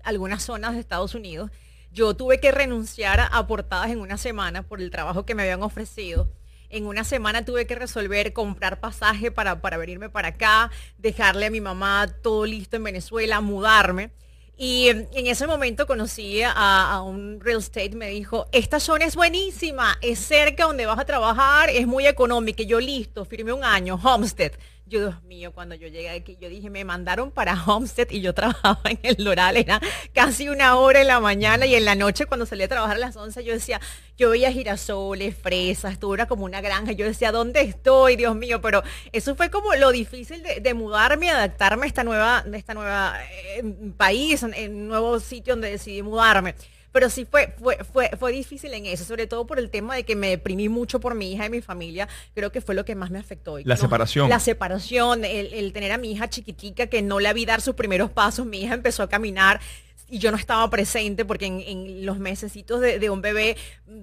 [0.03, 1.51] algunas zonas de Estados Unidos.
[1.91, 5.63] Yo tuve que renunciar a portadas en una semana por el trabajo que me habían
[5.63, 6.29] ofrecido.
[6.69, 11.49] En una semana tuve que resolver comprar pasaje para, para venirme para acá, dejarle a
[11.51, 14.11] mi mamá todo listo en Venezuela, mudarme.
[14.59, 19.97] Y en ese momento conocí a, un real estate, me dijo, esta zona es buenísima,
[20.01, 22.63] es cerca donde vas a trabajar, es muy económica.
[22.63, 24.53] Yo listo, firmé un año, Homestead.
[24.89, 28.33] Yo, Dios mío, cuando yo llegué aquí, yo dije, me mandaron para Homestead y yo
[28.35, 29.81] trabajaba en el Doral, era
[30.13, 32.99] casi una hora en la mañana y en la noche cuando salí a trabajar a
[32.99, 33.81] las 11, yo decía,
[34.17, 38.61] yo veía girasoles, fresas, todo era como una granja, yo decía, ¿dónde estoy, Dios mío?
[38.61, 43.17] Pero eso fue como lo difícil de, de mudarme, adaptarme a esta nueva, esta nueva
[43.57, 43.63] eh,
[43.97, 46.55] país, en, en nuevo sitio donde decidí mudarme.
[46.97, 50.03] Pero sí fue, fue, fue, fue difícil en eso, sobre todo por el tema de
[50.03, 52.07] que me deprimí mucho por mi hija y mi familia.
[52.33, 53.59] Creo que fue lo que más me afectó.
[53.59, 54.31] La separación.
[54.31, 57.75] La separación, el, el tener a mi hija chiquitica que no la vi dar sus
[57.75, 58.47] primeros pasos.
[58.47, 59.61] Mi hija empezó a caminar
[60.09, 63.57] y yo no estaba presente porque en, en los mesecitos de, de un bebé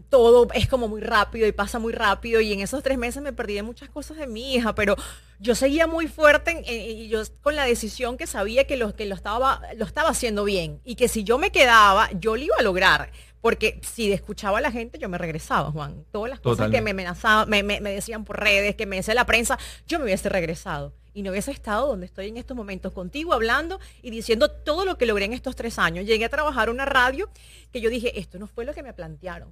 [0.08, 3.32] todo es como muy rápido y pasa muy rápido y en esos tres meses me
[3.32, 4.96] perdí de muchas cosas de mi hija, pero
[5.38, 9.14] yo seguía muy fuerte y yo con la decisión que sabía que lo, que lo
[9.14, 12.62] estaba, lo estaba haciendo bien y que si yo me quedaba, yo lo iba a
[12.62, 13.10] lograr.
[13.40, 16.06] Porque si escuchaba a la gente, yo me regresaba, Juan.
[16.10, 19.12] Todas las cosas que me amenazaban, me, me- me decían por redes, que me decía
[19.12, 20.94] la prensa, yo me hubiese regresado.
[21.14, 24.98] Y no hubiese estado donde estoy en estos momentos, contigo hablando y diciendo todo lo
[24.98, 26.04] que logré en estos tres años.
[26.04, 27.30] Llegué a trabajar una radio
[27.72, 29.48] que yo dije, esto no fue lo que me plantearon.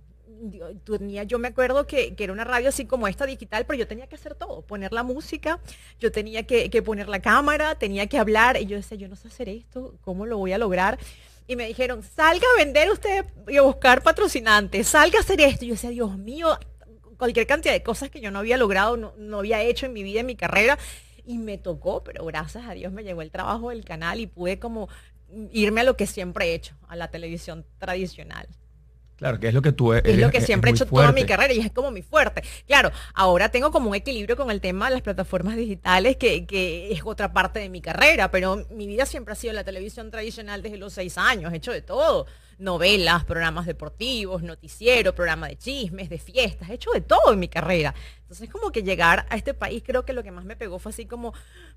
[0.51, 3.79] Yo, tenía, yo me acuerdo que, que era una radio así como esta digital, pero
[3.79, 5.61] yo tenía que hacer todo, poner la música,
[6.01, 9.15] yo tenía que, que poner la cámara, tenía que hablar, y yo decía, yo no
[9.15, 10.99] sé hacer esto, ¿cómo lo voy a lograr?
[11.47, 15.65] Y me dijeron, salga a vender usted y a buscar patrocinantes, salga a hacer esto.
[15.65, 16.59] Y yo decía, Dios mío,
[17.19, 20.03] cualquier cantidad de cosas que yo no había logrado, no, no había hecho en mi
[20.03, 20.79] vida, en mi carrera.
[21.25, 24.59] Y me tocó, pero gracias a Dios me llegó el trabajo del canal y pude
[24.59, 24.89] como
[25.53, 28.49] irme a lo que siempre he hecho, a la televisión tradicional.
[29.17, 31.55] Claro, que es lo que tú Es lo que siempre he hecho toda mi carrera
[31.55, 32.43] y es como mi fuerte.
[32.67, 36.93] Claro, ahora tengo como un equilibrio con el tema de las plataformas digitales, que, que
[36.93, 40.61] es otra parte de mi carrera, pero mi vida siempre ha sido la televisión tradicional
[40.61, 42.27] desde los seis años, he hecho de todo.
[42.59, 47.49] Novelas, programas deportivos, noticiero, programa de chismes, de fiestas, he hecho de todo en mi
[47.49, 47.95] carrera.
[48.23, 50.91] Entonces como que llegar a este país creo que lo que más me pegó fue
[50.91, 51.35] así como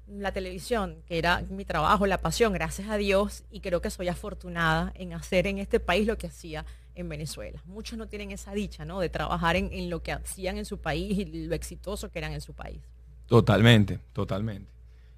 [0.08, 4.08] la televisión, que era mi trabajo, la pasión, gracias a Dios, y creo que soy
[4.08, 7.62] afortunada en hacer en este país lo que hacía en Venezuela.
[7.66, 9.00] Muchos no tienen esa dicha, ¿no?
[9.00, 12.34] De trabajar en, en lo que hacían en su país y lo exitoso que eran
[12.34, 12.80] en su país.
[13.28, 14.75] Totalmente, totalmente.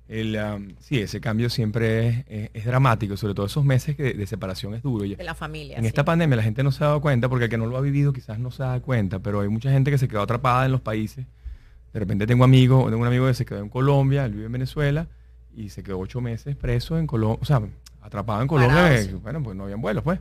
[0.10, 4.26] El, am, sí, ese cambio siempre es, es- es dramático, sobre todo esos meses de,
[4.26, 5.04] separación es duro.
[5.04, 5.76] De la familia.
[5.78, 5.88] en sí.
[5.88, 7.82] esta pandemia la gente no se ha dado cuenta, porque el que no lo ha
[7.82, 10.72] vivido quizás no se da cuenta, pero hay mucha gente que se quedó atrapada en
[10.72, 11.26] los países.
[11.94, 14.52] De repente tengo amigos, tengo un amigo que se quedó en Colombia, él vive en
[14.52, 15.08] Venezuela,
[15.56, 17.62] y se quedó ocho meses preso en Colombia, o sea,
[18.02, 19.14] atrapado en Colombia, Parado, sí.
[19.22, 20.20] bueno, pues no habían vuelos, pues.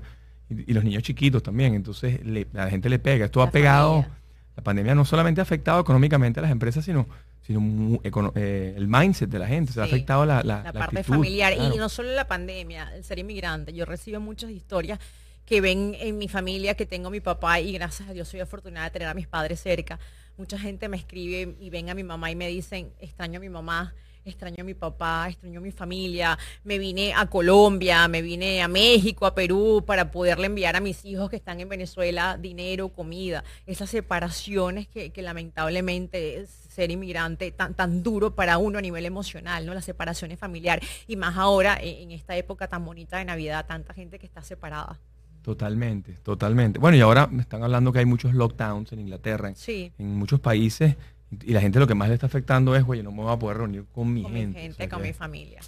[0.49, 3.27] Y, y los niños chiquitos también, entonces le- la gente le pega.
[3.27, 4.19] Esto La ha pegado, familia.
[4.57, 7.07] La pandemia no solamente ha afectado económicamente a las empresas, sino,
[7.43, 8.01] sino
[8.35, 11.17] eh, el mindset de la gente, se ha afectado la, la, la, la parte actitud,
[11.17, 11.55] familiar.
[11.55, 11.75] claro.
[11.75, 13.75] Y no solo la pandemia, el ser inmigrante.
[13.75, 14.99] Yo recibo muchas historias
[15.45, 18.41] que ven en mi familia que tengo a mi papá y gracias a Dios soy
[18.41, 20.01] afortunada de tener a mis padres cerca.
[20.39, 23.49] Mucha gente me escribe y ven a mi mamá y me dicen, extraño a mi
[23.49, 23.95] mamá,
[24.31, 28.69] extraño a mi papá, extraño a mi familia, me vine a Colombia, me vine a
[28.69, 33.45] México, a Perú, para poderle enviar a mis hijos que están en Venezuela dinero, comida.
[33.67, 39.07] Esas separaciones que, que lamentablemente es ser inmigrante tan, tan duro para uno a nivel
[39.07, 39.73] emocional, ¿no?
[39.75, 40.87] Las separaciones familiares.
[41.07, 44.43] Y más ahora, en, en esta época tan bonita de Navidad, tanta gente que está
[44.43, 45.01] separada.
[45.43, 46.81] Totalmente, totalmente.
[46.81, 49.93] Bueno, y ahora me están hablando que hay muchos lockdowns en Inglaterra, Sí.
[49.97, 50.97] en muchos países
[51.45, 53.39] Y la gente lo que más le está afectando es, güey, no me voy a
[53.39, 54.47] poder reunir con mi con gente.
[54.59, 55.61] mi gente, o sea con que- mi familia.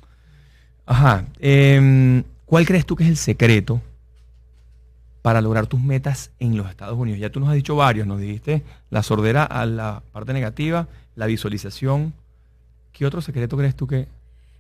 [0.87, 1.27] Ajá.
[1.41, 3.83] em, ¿Cuál crees tú que es el secreto
[5.23, 7.21] para lograr tus metas en los Estados Unidos?
[7.21, 11.27] Ya tú nos has dicho varios, nos dijiste la sordera a la parte negativa, la
[11.27, 12.15] visualización.
[12.93, 14.09] ¿Qué otro secreto crees tú que...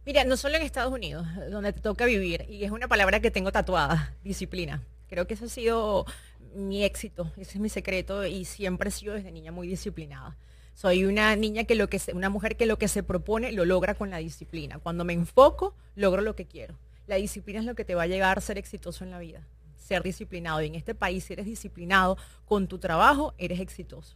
[0.04, 3.30] Mira, no solo en Estados Unidos, donde te toca vivir, y es una palabra que
[3.30, 4.82] tengo tatuada, disciplina.
[5.08, 6.06] Creo que ese ha sido
[6.54, 10.36] mi éxito, ese es mi secreto y siempre he sido desde niña muy disciplinada.
[10.78, 13.64] Soy una niña que lo que se- una mujer que lo que se propone lo
[13.64, 14.78] logra con la disciplina.
[14.78, 16.76] Cuando me enfoco, logro lo que quiero.
[17.08, 19.40] La disciplina es lo que te va a llegar a ser exitoso en la vida.
[19.76, 20.62] Ser disciplinado.
[20.62, 24.14] Y en este país, si eres disciplinado con tu trabajo, eres exitoso.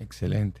[0.00, 0.60] Excelente.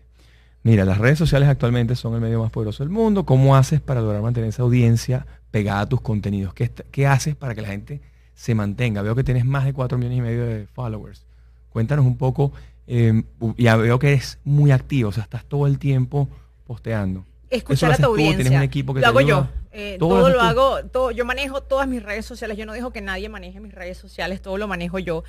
[0.62, 3.26] Mira, las redes sociales actualmente son el medio más poderoso del mundo.
[3.26, 6.54] ¿Cómo haces para lograr mantener esa audiencia pegada a tus contenidos?
[6.54, 8.00] ¿Qué, qué haces para que la gente
[8.34, 9.02] se mantenga?
[9.02, 11.26] Veo que tienes más de 4 millones y medio de followers.
[11.70, 12.52] Cuéntanos un poco.
[12.86, 13.22] Eh,
[13.56, 16.28] ya veo que eres muy activo, o sea, estás todo el tiempo
[16.64, 17.24] posteando.
[17.50, 18.36] Escuchar a tu haces tú, audiencia.
[18.44, 19.50] tienes un equipo que lo te hago ayuda.
[19.54, 19.62] yo.
[19.74, 22.56] Eh, Todo todo, lo lo hago, todo, yo manejo todas mis redes sociales.
[22.58, 25.22] Yo no dejo que nadie maneje mis redes sociales, todo lo manejo yo.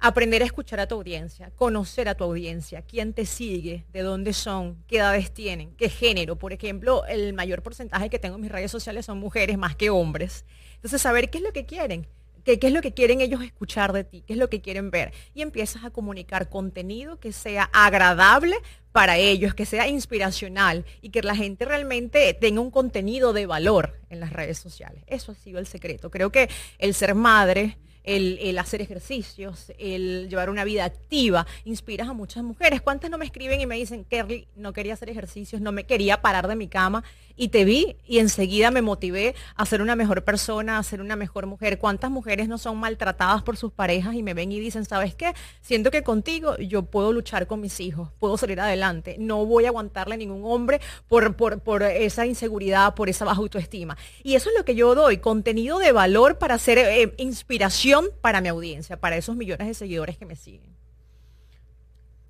[0.00, 4.32] Aprender a escuchar a tu audiencia, conocer a tu audiencia, quién te sigue, de dónde
[4.32, 6.36] son, qué edades tienen, qué género.
[6.36, 9.90] Por ejemplo, el mayor porcentaje que tengo en mis redes sociales son mujeres más que
[9.90, 10.44] hombres.
[10.76, 12.06] Entonces, saber qué es lo que quieren,
[12.44, 15.12] qué, es lo que quieren ellos escuchar de ti, qué es lo que quieren ver.
[15.34, 18.56] Y empiezas a comunicar contenido que sea agradable
[18.92, 24.00] para ellos, que sea inspiracional y que la gente realmente tenga un contenido de valor
[24.10, 25.02] en las redes sociales.
[25.06, 26.10] Eso ha sido el secreto.
[26.10, 32.12] Creo que el ser madre, el, hacer ejercicios, el llevar una vida activa, inspiras a
[32.12, 32.80] muchas mujeres.
[32.80, 36.20] ¿Cuántas no me escriben y me dicen, Kerly, no quería hacer ejercicios, no me quería
[36.20, 40.22] parar de mi cama y te vi y enseguida me motivé a ser una mejor
[40.24, 41.78] persona, a ser una mejor mujer?
[41.78, 45.32] ¿Cuántas mujeres no son maltratadas por sus parejas y me ven y dicen, ¿sabes qué?
[45.60, 49.68] Siento que contigo yo puedo luchar con mis hijos, puedo salir adelante, no voy a
[49.68, 53.96] aguantarle a ningún hombre por, por, por esa inseguridad, por esa baja autoestima.
[54.22, 58.40] Y eso es lo que yo doy, contenido de valor para hacer eh, inspiración para
[58.40, 60.72] mi audiencia, para esos millones de seguidores que me siguen.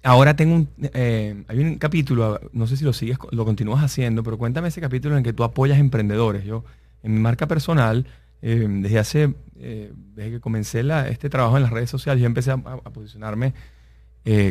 [0.05, 4.25] Ahora tengo un, eh, hay un capítulo, no sé si lo sigues, lo continúas haciendo,
[4.25, 6.45] pero cuéntame ese capítulo en el que tú apoyas emprendedores.
[6.45, 6.65] Yo,
[7.05, 8.07] en mi marca personal,
[8.43, 12.51] eh, desde hace, eh, desde que comencé este trabajo en las redes sociales, yo empecé
[12.51, 13.55] a, posicionarme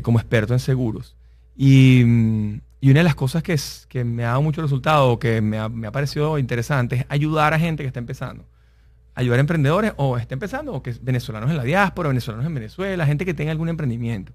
[0.03, 1.15] como experto en seguros.
[1.57, 5.85] Y, una de las cosas que me ha dado mucho resultado, que me ha, me
[5.85, 8.45] ha parecido interesante, es ayudar a gente que está empezando.
[9.13, 12.53] Ayudar a emprendedores o está empezando, o que es venezolanos en la diáspora, venezolanos en
[12.53, 14.31] Venezuela, gente que tenga algún emprendimiento.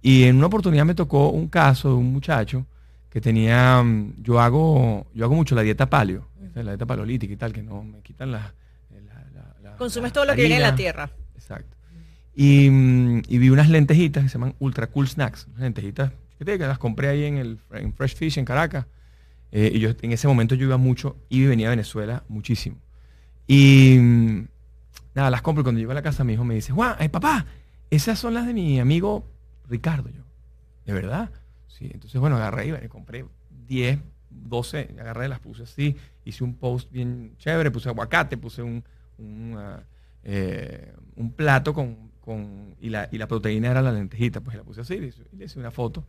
[0.00, 2.64] Y en una oportunidad me tocó un caso de un muchacho
[3.10, 7.36] que tenía, mm, yo hago, yo hago mucho la dieta paleo, la dieta paleolítica y
[7.36, 8.52] tal, que no me quitan la,
[8.92, 11.10] la- la- la- Consumes todo lo que viene de la tierra.
[11.34, 11.76] Exacto.
[12.36, 16.56] Y, mm, y vi unas lentejitas que se llaman Ultra Cool Snacks, lentejitas que te-
[16.58, 18.86] que las compré ahí en el en Fresh Fish en Caracas.
[19.50, 22.76] Eh, y yo en ese momento yo iba mucho, y venía a Venezuela muchísimo.
[23.48, 24.46] Y mm,
[25.14, 27.08] nada, las compro y cuando llego a la casa mi hijo me dice, Juan, ay
[27.08, 27.46] papá,
[27.90, 29.26] esas son las de mi amigo
[29.68, 30.10] Ricardo.
[30.10, 30.22] Yo,
[30.86, 31.30] ¿de verdad?
[31.66, 33.24] Sí, entonces bueno, agarré y compré
[33.66, 33.98] 10,
[34.30, 38.84] 12, agarré, las puse así, hice un post bien chévere, puse aguacate, puse un,
[39.56, 39.80] ah,
[40.24, 44.62] eh, un plato con, con- y, la, y la proteína era la lentejita, pues la
[44.62, 46.04] puse así, le hice, le hice una foto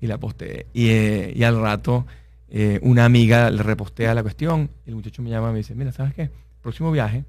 [0.00, 0.66] y la posteé.
[0.74, 2.06] Y, eh, y al rato
[2.50, 5.74] eh, una amiga le repostea la cuestión y el muchacho me llama y me dice,
[5.74, 6.30] mira, ¿sabes qué?
[6.64, 7.24] Próximo viaje,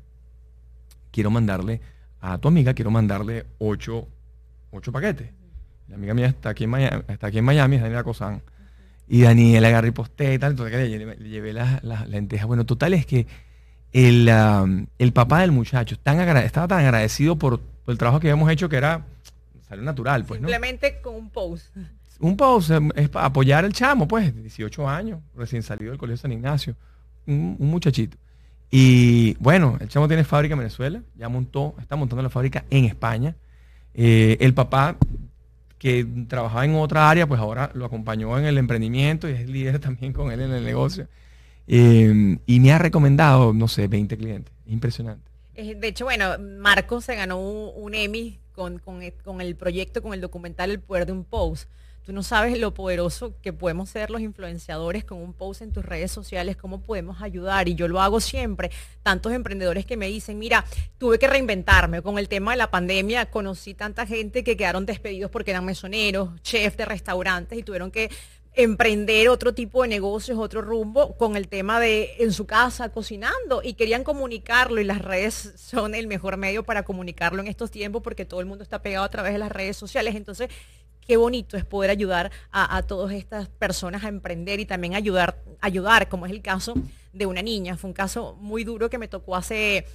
[1.11, 1.81] quiero mandarle
[2.21, 4.07] a tu amiga, quiero mandarle ocho,
[4.71, 5.29] ocho paquetes.
[5.89, 8.41] La amiga mía está aquí en Miami, está aquí en Miami es Daniela Cosán.
[9.07, 12.47] Y Daniel agarré y posté y tal, entonces le, llevé- le llevé las, las lentejas.
[12.47, 13.27] Bueno, total es que
[13.93, 14.27] el,
[14.97, 18.67] el papá del muchacho tan estaba tan agradecido por, por el trabajo que habíamos hecho
[18.67, 19.05] que era,
[19.67, 20.47] salió natural, pues, ¿no?
[20.47, 21.75] Simplemente con un post.
[22.19, 25.99] Un post em, es para apoyar al chamo, pues, de 18 años, recién salido del
[25.99, 26.75] Colegio San Ignacio,
[27.27, 28.17] un, un muchachito.
[28.77, 32.83] Y bueno, el chamo tiene fábrica en Venezuela, ya montó, está montando la fábrica en
[32.83, 33.33] España.
[33.93, 34.97] Eh, el papá,
[35.79, 39.79] que trabajaba en otra área, pues ahora lo acompañó en el emprendimiento y es líder
[39.79, 41.07] también con él en el negocio.
[41.67, 44.53] Eh, y me ha recomendado, no sé, 20 clientes.
[44.65, 45.31] Impresionante.
[45.53, 50.13] Eh, De hecho, bueno, Marco se ganó un, Emmy con, con con el proyecto, con
[50.13, 51.69] el documental El Poder de un Post.
[52.05, 55.83] Tú no sabes lo poderoso que podemos ser los influenciadores con un post en tus
[55.83, 57.67] redes sociales, cómo podemos ayudar.
[57.67, 58.69] Y yo lo hago siempre.
[59.01, 60.65] Tantos emprendedores que me dicen, mira,
[60.99, 62.03] tuve que reinventarme.
[62.03, 66.29] Con el tema de la pandemia conocí tanta gente que quedaron despedidos porque eran mesoneros,
[66.43, 68.11] chefs de restaurantes y tuvieron que
[68.53, 73.61] emprender otro tipo de negocios, otro rumbo, con el tema de en su casa cocinando
[73.63, 78.01] y querían comunicarlo y las redes son el mejor medio para comunicarlo en estos tiempos
[78.01, 80.15] porque todo el mundo está pegado a través de las redes sociales.
[80.15, 80.49] Entonces,
[81.05, 86.09] qué bonito es poder ayudar a, todas estas personas a emprender y también ayudar, ayudar,
[86.09, 86.73] como es el caso
[87.13, 87.77] de una niña.
[87.77, 89.85] Fue un caso muy duro que me tocó hace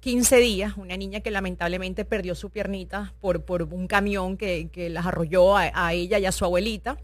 [0.00, 5.56] 15 días, una niña que lamentablemente perdió su piernita por, un camión que, las arrolló
[5.56, 6.98] a ella y a su abuelita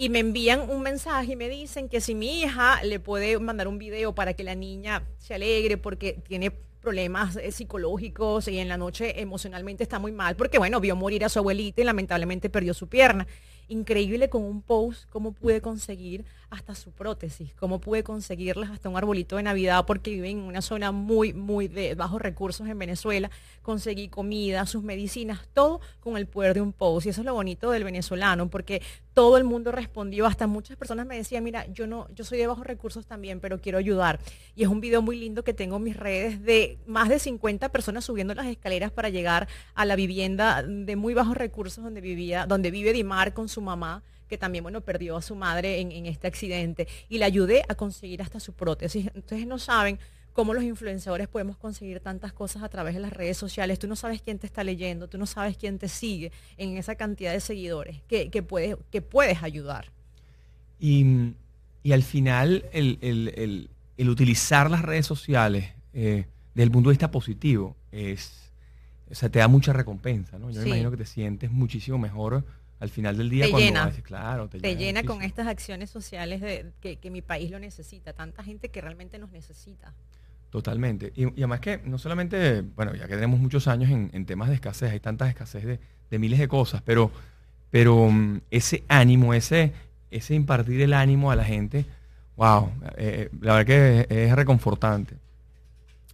[0.00, 3.66] y me envían un mensaje y me dicen que si mi hija le puede mandar
[3.66, 8.68] un video para que la niña se alegre porque tiene problemas eh, psicológicos y en
[8.68, 12.50] la noche emocionalmente está muy mal porque bueno, vio morir a su abuelita y lamentablemente
[12.50, 13.26] perdió su pierna.
[13.68, 18.96] Increíble con un post cómo pude conseguir hasta su prótesis, cómo pude conseguirlas hasta un
[18.96, 23.30] arbolito de Navidad porque vive en una zona muy, muy de bajos recursos en Venezuela.
[23.62, 27.06] Conseguí comida, sus medicinas, todo con el poder de un post.
[27.06, 28.80] Y eso es lo bonito del venezolano, porque
[29.12, 32.46] todo el mundo respondió, hasta muchas personas me decían, mira, yo no, yo soy de
[32.46, 34.18] bajos recursos también, pero quiero ayudar.
[34.56, 37.68] Y es un video muy lindo que tengo en mis redes de más de 50
[37.70, 42.46] personas subiendo las escaleras para llegar a la vivienda de muy bajos recursos donde vivía,
[42.46, 46.06] donde vive Dimar con su mamá que también, bueno, perdió a su madre en, en
[46.06, 49.06] este accidente y le ayudé a conseguir hasta su prótesis.
[49.14, 49.98] Entonces no saben
[50.32, 53.78] cómo los influenciadores podemos conseguir tantas cosas a través de las redes sociales.
[53.80, 56.94] Tú no sabes quién te está leyendo, tú no sabes quién te sigue en esa
[56.94, 59.90] cantidad de seguidores que, que puedes, que puedes ayudar.
[60.78, 61.32] Y,
[61.82, 66.90] y al final, el, el- el- el utilizar las redes sociales eh, desde el punto
[66.90, 68.52] de vista positivo es,
[69.10, 70.50] o sea, te da mucha recompensa, ¿no?
[70.50, 72.44] Yo me imagino que te sientes muchísimo mejor
[72.80, 73.90] al final del día Te cuando llena.
[74.02, 78.12] claro, te, Te llena con estas acciones sociales de, que, que mi país lo necesita,
[78.12, 79.92] tanta gente que realmente nos necesita.
[80.50, 81.12] Totalmente.
[81.14, 84.48] Y, y además que no solamente, bueno, ya que tenemos muchos años en, en temas
[84.48, 87.10] de escasez, hay tantas escasez de, de miles de cosas, pero,
[87.70, 89.72] pero mm, ese ánimo, ese,
[90.10, 91.84] ese impartir el ánimo a la gente,
[92.36, 95.16] wow, eh, la verdad que es, es reconfortante.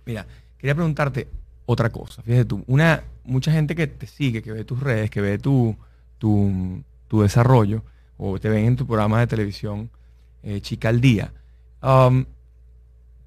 [0.06, 0.26] Mira,
[0.58, 1.28] quería preguntarte
[1.66, 2.22] otra cosa.
[2.22, 5.76] Fíjate tú, una, mucha gente que te sigue, que ve tus redes, que ve tu,
[6.18, 7.82] tu, desarrollo,
[8.18, 9.90] o te ven en tu programa de televisión,
[10.42, 11.32] eh, Chica al Día,
[11.82, 12.24] um,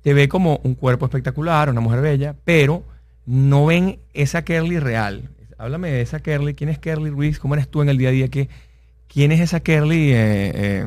[0.02, 2.84] te ve como un cuerpo espectacular, una mujer bella, pero
[3.26, 5.30] no ven esa Kerly real.
[5.58, 6.54] Háblame de esa Kerly.
[6.54, 7.40] ¿Quién es Kerly Ruiz?
[7.40, 8.28] ¿Cómo eres tú en el día a día?
[8.30, 8.48] ¿Qué,
[9.08, 10.86] ¿Quién es esa Kerly eh,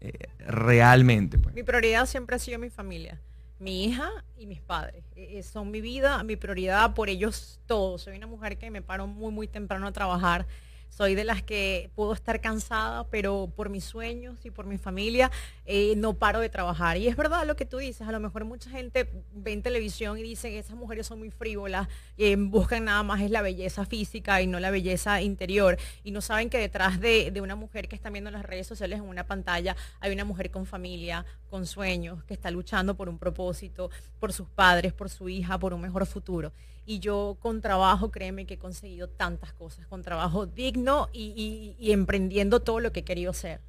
[0.00, 0.12] eh,
[0.46, 1.38] realmente?
[1.38, 1.54] Pues?
[1.54, 3.18] Mi prioridad siempre ha sido mi familia,
[3.58, 5.04] mi hija y mis padres.
[5.16, 8.02] Eh, eh, son mi vida, mi prioridad por ellos todos.
[8.02, 10.46] Soy una mujer que me paro muy, muy temprano a trabajar.
[10.92, 15.30] Soy de las que puedo estar cansada, pero por mis sueños y por mi familia
[15.64, 16.98] eh, no paro de trabajar.
[16.98, 20.18] Y es verdad lo que tú dices, a lo mejor mucha gente ve en televisión
[20.18, 23.86] y dice que esas mujeres son muy frívolas, eh, buscan nada más es la belleza
[23.86, 25.78] física y no la belleza interior.
[26.04, 28.66] Y no saben que detrás de, de una mujer que están viendo en las redes
[28.66, 33.08] sociales en una pantalla hay una mujer con familia, con sueños, que está luchando por
[33.08, 33.88] un propósito,
[34.20, 36.52] por sus padres, por su hija, por un mejor futuro.
[36.84, 41.76] Y yo con trabajo, créeme que he conseguido tantas cosas, con trabajo digno y, y-
[41.84, 43.60] y emprendiendo todo lo que he querido hacer.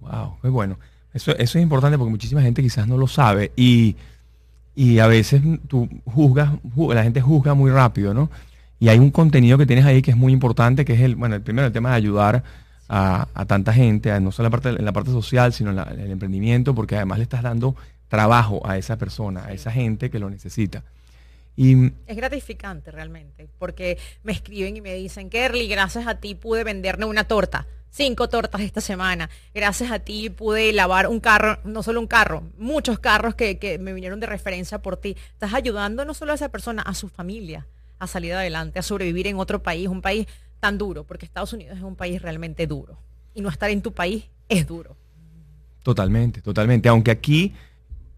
[0.00, 0.78] Wow, qué bueno.
[1.12, 3.96] Eso, eso es importante porque muchísima gente quizás no lo sabe y,
[4.74, 8.30] y a veces tú juzgas, ju- la gente juzga muy rápido, ¿no?
[8.80, 11.36] Y hay un contenido que tienes ahí que es muy importante, que es el, bueno,
[11.36, 12.42] el primero el tema de ayudar
[12.88, 15.70] a, a tanta gente, a- no solo en la parte, en la parte social, sino
[15.70, 17.74] en, la- en el emprendimiento, porque además le estás dando
[18.08, 20.82] trabajo a esa persona, a esa gente que lo necesita.
[21.56, 26.64] Y Es gratificante realmente, porque me escriben y me dicen, Kerly, gracias a ti pude
[26.64, 29.30] venderme una torta, cinco tortas esta semana.
[29.54, 33.78] Gracias a ti pude lavar un carro, no solo un carro, muchos carros que, que
[33.78, 35.16] me vinieron de referencia por ti.
[35.32, 37.68] Estás ayudando no solo a esa persona, a su familia,
[38.00, 40.26] a salir adelante, a sobrevivir en otro país, un país
[40.58, 42.98] tan duro, porque Estados Unidos es un país realmente duro.
[43.32, 44.96] Y no estar en tu país es duro.
[45.82, 46.88] totalmente, totalmente.
[46.88, 47.54] Aunque aquí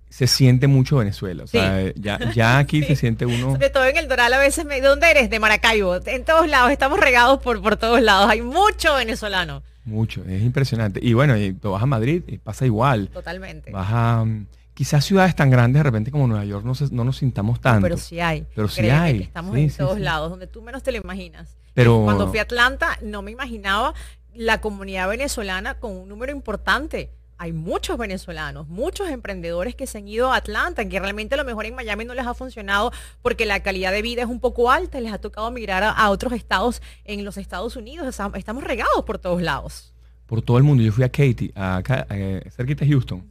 [0.08, 1.44] se siente mucho Venezuela.
[1.44, 3.52] O sea, ya, ya aquí se siente uno...
[3.52, 4.80] Sobre todo en el Doral a veces me...
[4.80, 5.28] ¿De dónde eres?
[5.30, 5.96] De Maracaibo.
[6.06, 8.30] En todos lados, estamos regados por, por todos lados.
[8.30, 9.62] Hay mucho venezolano.
[9.84, 11.00] Mucho, es impresionante.
[11.02, 13.08] Y bueno, y tú vas a Madrid y pasa igual.
[13.08, 13.70] Totalmente.
[13.70, 17.04] Vas a mm, quizás ciudades tan grandes de repente como Nueva York no, se- no
[17.04, 17.82] nos sintamos tanto.
[17.82, 18.46] Pero sí hay.
[18.54, 19.18] Pero sí hay.
[19.18, 21.56] que estamos Sí, en todos lados, donde tú menos te lo imaginas.
[21.74, 23.94] Pero- Cuando fui a Atlanta, no me imaginaba
[24.34, 27.10] la comunidad venezolana con un número importante.
[27.38, 31.44] Hay muchos venezolanos, muchos emprendedores que se han ido a Atlanta, que realmente a lo
[31.44, 34.70] mejor en Miami no les ha funcionado porque la calidad de vida es un poco
[34.70, 38.06] alta y les ha tocado migrar a, a otros estados en los Estados Unidos.
[38.08, 39.92] Estamos regados por todos lados.
[40.26, 40.82] Por todo el mundo.
[40.82, 43.22] Yo fui a Katy, acá, eh, cerquita de Houston.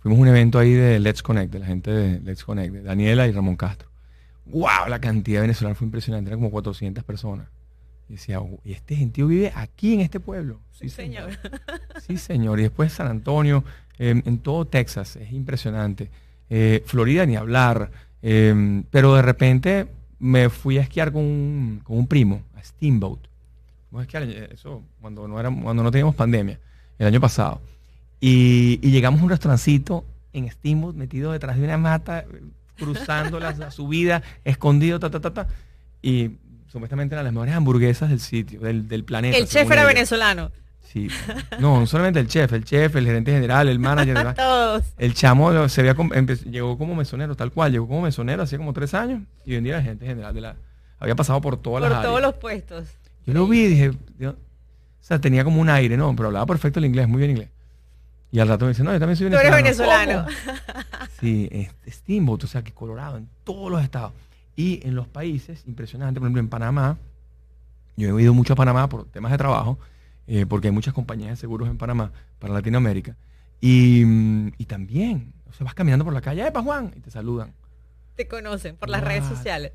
[0.00, 2.82] Fuimos a un evento ahí de Let's Connect, de la gente de Let's Connect, de
[2.82, 3.88] Daniela y Ramón Castro.
[4.44, 4.88] ¡Wow!
[4.88, 6.28] La cantidad de venezolanos fue impresionante.
[6.28, 7.48] Eran como 400 personas.
[8.08, 10.60] Y decía, "Oh, ¿y este gentío vive aquí en este pueblo?
[10.72, 11.30] Sí, señor.
[12.06, 12.60] Sí, señor.
[12.60, 13.64] Y después San Antonio,
[13.98, 16.10] eh, en todo Texas, es impresionante.
[16.48, 17.90] Eh, Florida ni hablar.
[18.22, 19.88] Eh, pero de repente
[20.18, 23.20] me fui a esquiar con un, con un primo, a Steamboat.
[23.90, 24.32] ¿cómo es que año?
[24.52, 26.58] eso cuando no era, cuando no teníamos pandemia,
[26.98, 27.60] el año pasado.
[28.20, 32.24] Y, y llegamos a un restaurancito en Steamboat, metido detrás de una mata,
[32.76, 35.48] cruzando la, la subida, escondido, ta, ta, ta, ta.
[36.02, 36.32] Y
[36.76, 39.36] supuestamente eran las mejores hamburguesas del sitio, del, del planeta.
[39.38, 40.50] El chef era venezolano.
[40.92, 41.08] Sí.
[41.58, 44.34] No, no solamente el chef, el chef, el gerente general, el manager.
[44.36, 44.84] Todos.
[44.98, 45.94] El chamo se había
[46.50, 49.78] llegó como mesonero, tal cual, llegó como mesonero hace como tres años y vendía a
[49.78, 50.56] la gente general de la.
[50.98, 52.30] Había pasado por todas Por las todos áreas.
[52.32, 52.88] los puestos.
[53.26, 54.34] Yo lo vi y dije, o
[55.00, 56.14] sea, tenía como un aire, ¿no?
[56.14, 57.48] Pero hablaba perfecto el inglés, muy bien inglés.
[58.30, 60.24] Y al rato me dice, no, yo también soy Tú eres venezolano.
[60.26, 60.66] venezolano.
[60.92, 61.06] ¿Cómo?
[61.20, 64.12] Sí, es Steamboat, o sea, que Colorado, en todos los estados.
[64.56, 66.98] Y en los países, impresionante, por ejemplo, en Panamá,
[67.96, 69.78] yo he ido mucho a Panamá por temas de trabajo,
[70.26, 73.16] eh, porque hay muchas compañías de seguros en Panamá para Latinoamérica.
[73.60, 76.92] Y, mm, y también, o sea, vas caminando por la calle, ¡Epa, Juan!
[76.96, 77.52] Y te saludan.
[78.16, 79.72] Te conocen por las redes sociales.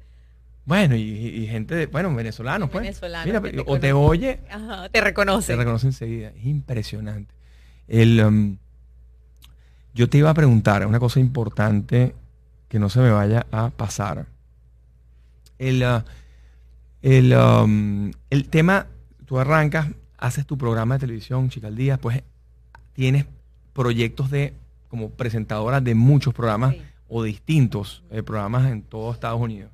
[0.65, 2.83] Bueno, y, y gente, de- bueno, venezolanos, pues.
[2.83, 5.57] Venezolanos Mira, te o te oye, Ajá, te te reconocen.
[5.57, 6.29] reconoce enseguida.
[6.29, 7.33] Es impresionante.
[7.87, 8.57] El, um,
[9.93, 12.15] yo te iba a preguntar una cosa importante
[12.67, 14.27] que no se me vaya a pasar.
[15.61, 16.01] El, uh,
[17.01, 18.87] el, um, el tema,
[19.25, 19.87] tú arrancas,
[20.17, 22.23] haces tu programa de televisión, Chica al Día, pues
[22.93, 23.25] tienes
[23.73, 24.53] proyectos de
[24.89, 26.81] como presentadora de muchos programas Sí.
[27.07, 29.71] o distintos eh, programas en todo Estados Unidos.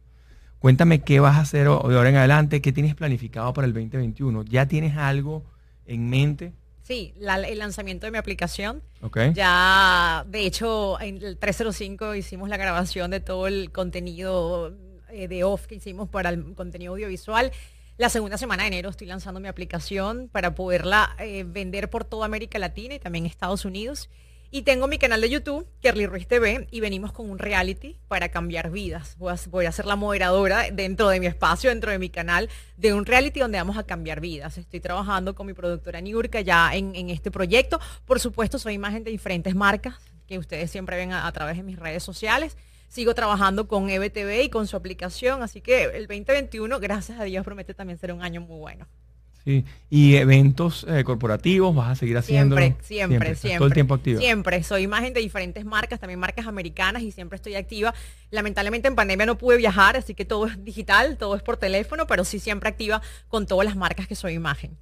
[0.59, 4.43] Cuéntame qué vas a hacer de ahora en adelante, qué tienes planificado para el 2021.
[4.43, 5.43] ¿Ya tienes algo
[5.85, 6.53] en mente?
[6.83, 8.81] Sí, la- el lanzamiento de mi aplicación.
[9.01, 9.17] ¿Ok?
[9.33, 14.73] Ya, de hecho, en el 305 hicimos la grabación de todo el contenido
[15.18, 17.51] eh, de off que hicimos para el contenido audiovisual.
[17.97, 22.28] La segunda semana de enero estoy lanzando mi aplicación para poderla eh, vender por toda
[22.28, 24.09] América Latina y también Estados Unidos.
[24.51, 28.30] Y tengo mi canal de YouTube, Kerly Ruiz TV, y venimos con un reality para
[28.30, 29.18] cambiar vidas.
[29.18, 32.93] Voy a, voy ser la moderadora dentro de mi espacio, dentro de mi canal, de
[32.93, 34.57] un reality donde vamos a cambiar vidas.
[34.57, 37.82] Estoy trabajando con mi productora Niurka ya en, este proyecto.
[38.05, 39.95] Por supuesto, soy imagen de diferentes marcas
[40.28, 42.55] que ustedes siempre ven a través de mis redes sociales.
[42.88, 47.43] Sigo trabajando con EBTV y con su aplicación, así que el 2021, gracias a Dios,
[47.43, 48.88] promete también ser un año muy bueno.
[49.47, 49.63] Sí.
[49.89, 52.61] ¿Y eventos eh, corporativos vas a seguir haciéndolo?
[52.61, 53.57] Siempre, siempre, siempre.
[53.59, 54.19] Todo el tiempo activo.
[54.19, 54.61] Siempre.
[54.63, 57.93] Soy imagen de diferentes marcas, también marcas americanas y siempre estoy activa.
[58.29, 62.07] Lamentablemente en pandemia no pude viajar, así que todo es digital, todo es por teléfono,
[62.07, 64.77] pero sí siempre activa con todas las marcas que soy imagen.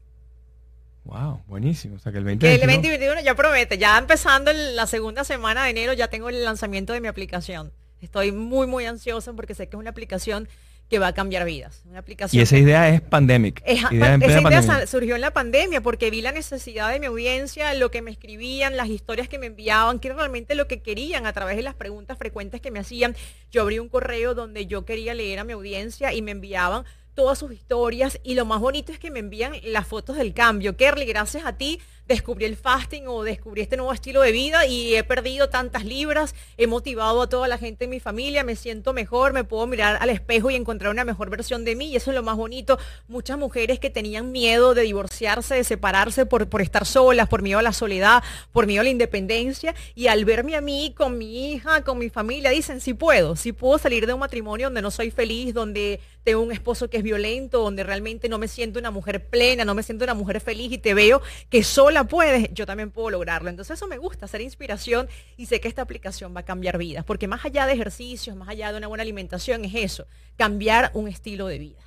[1.04, 1.98] Wow, buenísimo.
[1.98, 2.58] O sea que el 2021...
[2.58, 6.44] Que el 2021 ya promete, ya empezando la segunda semana de enero ya tengo el
[6.44, 7.72] lanzamiento de mi aplicación.
[8.06, 10.48] Estoy muy, muy ansiosa porque sé que es una aplicación
[10.90, 11.82] que va a cambiar vidas.
[11.90, 13.62] Una aplicación Y esa idea es pandemic.
[13.66, 14.86] es- idea esa idea pandemia.
[14.88, 18.78] surgió en la pandemia porque vi la necesidad de mi audiencia, lo que me escribían,
[18.78, 21.74] las historias que me enviaban, que era realmente lo que querían a través de las
[21.74, 23.16] preguntas frecuentes que me hacían.
[23.52, 26.84] Yo abrí un correo donde yo quería leer a mi audiencia y me enviaban
[27.16, 30.78] todas sus historias y lo más bonito es que me envían las fotos del cambio.
[30.78, 34.96] Kerly, gracias a ti descubrí el fasting o descubrí este nuevo estilo de vida y
[34.96, 38.94] he perdido tantas libras, he motivado a toda la gente en mi familia, me siento
[38.94, 42.12] mejor, me puedo mirar al espejo y encontrar una mejor versión de mí y eso
[42.12, 42.78] es lo más bonito.
[43.08, 47.60] Muchas mujeres que tenían miedo de divorciarse, de separarse por, por estar solas, por miedo
[47.60, 51.54] a la soledad, por miedo a la independencia y al verme a mí con mi
[51.54, 54.92] hija, con mi familia, dicen, sí puedo, sí puedo salir de un matrimonio donde no
[54.92, 58.92] soy feliz, donde tengo un esposo que es violento, donde realmente no me siento una
[58.92, 62.66] mujer plena, no me siento una mujer feliz y te veo que sola puedes, yo
[62.66, 63.50] también puedo lograrlo.
[63.50, 67.06] Entonces eso me gusta, hacer inspiración y sé que esta aplicación va a cambiar vidas,
[67.06, 70.06] porque más allá de ejercicios, más allá de una buena alimentación, es eso,
[70.38, 71.80] cambiar un estilo de vida.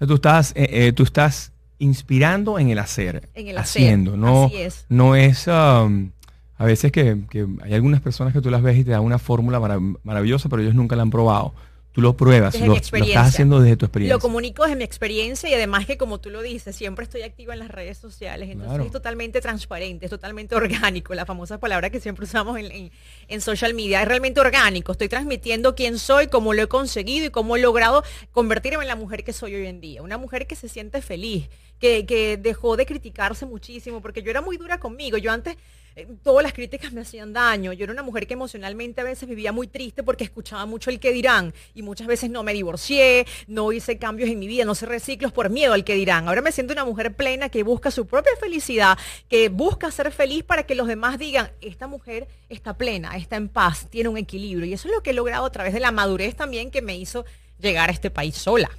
[0.00, 3.28] Tú estás, eh, eh, tú estás inspirando en el hacer.
[3.34, 4.16] En el hacer, haciendo.
[4.16, 4.86] No, así es.
[4.88, 6.10] no es um,
[6.58, 9.18] a veces que, que hay algunas personas que tú las ves y te dan una
[9.18, 11.54] fórmula marav- maravillosa, pero ellos nunca la han probado.
[11.94, 14.16] Tú lo pruebas, lo, lo estás haciendo desde tu experiencia.
[14.16, 17.52] Lo comunico desde mi experiencia y además que como tú lo dices, siempre estoy activa
[17.52, 18.84] en las redes sociales, entonces Claro.
[18.84, 22.90] es totalmente transparente, es totalmente orgánico, la famosa palabra que siempre usamos en, en-
[23.28, 27.30] en social media, es realmente orgánico, estoy transmitiendo quién soy, cómo lo he conseguido y
[27.30, 30.56] cómo he logrado convertirme en la mujer que soy hoy en día, una mujer que
[30.56, 35.16] se siente feliz, que, que dejó de criticarse muchísimo, porque yo era muy dura conmigo,
[35.16, 35.56] yo antes
[35.96, 37.72] eh, todas las críticas me hacían daño.
[37.72, 40.98] Yo era una mujer que emocionalmente a veces vivía muy triste porque escuchaba mucho el
[40.98, 44.74] que dirán y muchas veces no me divorcié, no hice cambios en mi vida, no
[44.74, 46.26] cerré ciclos por miedo al que dirán.
[46.26, 50.42] Ahora me siento una mujer plena que busca su propia felicidad, que busca ser feliz
[50.42, 54.66] para que los demás digan, esta mujer está plena, está en paz, tiene un equilibrio.
[54.66, 56.96] Y eso es lo que he logrado a través de la madurez también que me
[56.96, 57.24] hizo
[57.60, 58.70] llegar a este país sola.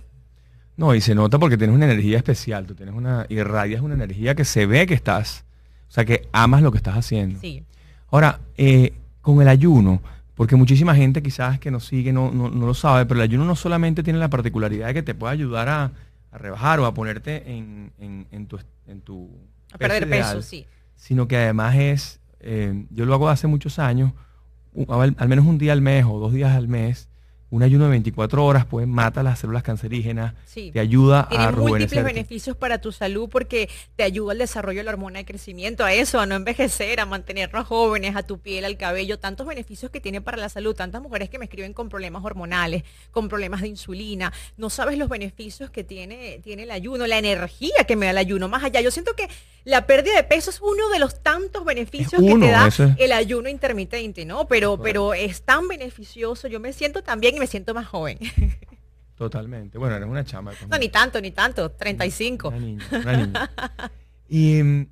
[0.78, 4.36] No, y se nota porque tienes una energía especial, tú tienes una, irradias una energía
[4.36, 5.45] que se ve que estás,
[5.88, 7.40] o sea, que amas lo que estás haciendo.
[7.40, 7.64] Sí.
[8.10, 10.02] Ahora, eh, con el ayuno,
[10.36, 13.46] porque muchísima gente quizás que nos sigue no, no, no lo sabe, pero el ayuno
[13.46, 15.92] no solamente tiene la particularidad de que te puede ayudar a,
[16.32, 19.30] a rebajar o a ponerte en, en, en tu, en tu
[19.72, 20.66] A perder ideal, peso, sí.
[20.96, 24.12] sino que además es, eh, yo lo hago hace muchos años,
[24.90, 27.08] al menos un día al mes o dos días al mes,
[27.52, 30.72] un ayuno de 24 horas, pues mata las células cancerígenas, Sí.
[30.72, 34.84] te ayuda Tiene a múltiples beneficios para tu salud porque te ayuda al desarrollo de
[34.84, 38.66] la hormona de crecimiento, a eso, a no envejecer, a mantenernos jóvenes, a tu piel,
[38.66, 41.88] al cabello, tantos beneficios que tiene para la salud, tantas mujeres que me escriben con
[41.88, 47.06] problemas hormonales, con problemas de insulina, no sabes los beneficios que tiene, tiene el ayuno,
[47.08, 48.82] la energía que me da el ayuno, más allá.
[48.82, 49.30] Yo siento que
[49.66, 53.50] la pérdida de peso es uno de los tantos beneficios que te da el ayuno
[53.50, 54.48] intermitente, ¿no?
[54.48, 58.20] Pero, pero es tan beneficioso, yo me siento tan bien y me siento más joven.
[59.18, 59.78] Totalmente.
[59.78, 60.52] Bueno, eres una chama.
[60.70, 62.50] No, ni tanto, ni tanto, 35.
[62.50, 63.52] Una niña, una niña.
[64.28, 64.88] Y mm,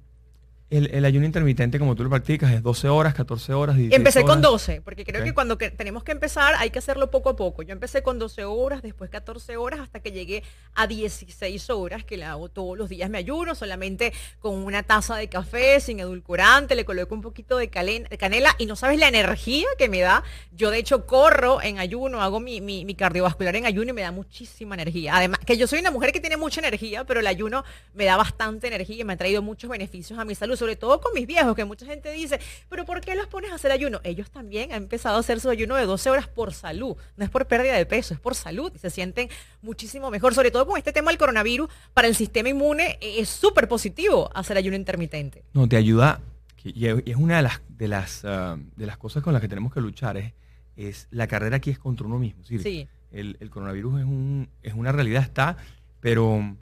[0.69, 3.75] el, el ayuno intermitente, como tú lo practicas, es 12 horas, 14 horas.
[3.75, 4.41] 16 Empecé con horas.
[4.43, 7.61] 12, porque creo que cuando que- tenemos que empezar hay que hacerlo poco a poco.
[7.61, 10.41] Yo empecé con 12 horas, después 14 horas, hasta que llegué
[10.73, 13.09] a 16 horas, que la hago todos los días.
[13.09, 17.69] Me ayuno solamente con una taza de café, sin edulcorante, le coloco un poquito de
[17.69, 20.23] canela y no sabes la energía que me da.
[20.53, 24.01] Yo de hecho corro en ayuno, hago mi, mi- mi cardiovascular en ayuno y me
[24.01, 25.15] da muchísima energía.
[25.15, 28.17] Además, que yo soy una mujer que tiene mucha energía, pero el ayuno me da
[28.17, 31.27] bastante energía y me ha traído muchos beneficios a mi salud, sobre todo con mis
[31.27, 32.39] viejos, que mucha gente dice,
[32.69, 33.99] pero ¿por qué los pones a hacer ayuno?
[34.05, 37.29] Ellos también han empezado a hacer su ayuno de 12 horas por salud, no es
[37.29, 39.27] por pérdida de peso, es por salud y se sienten
[39.61, 43.27] muchísimo mejor, sobre todo con este tema del coronavirus, para el sistema inmune eh, es
[43.27, 45.43] súper positivo hacer ayuno intermitente.
[45.51, 46.21] No, te ayuda,
[46.63, 49.73] y es una de las, de las, ah, de las cosas con las que tenemos
[49.73, 50.31] que luchar, es,
[50.77, 52.41] es la carrera aquí es contra uno mismo.
[52.45, 52.87] Sí.
[53.11, 55.57] el, el coronavirus es, un, es una realidad, está,
[55.99, 56.55] pero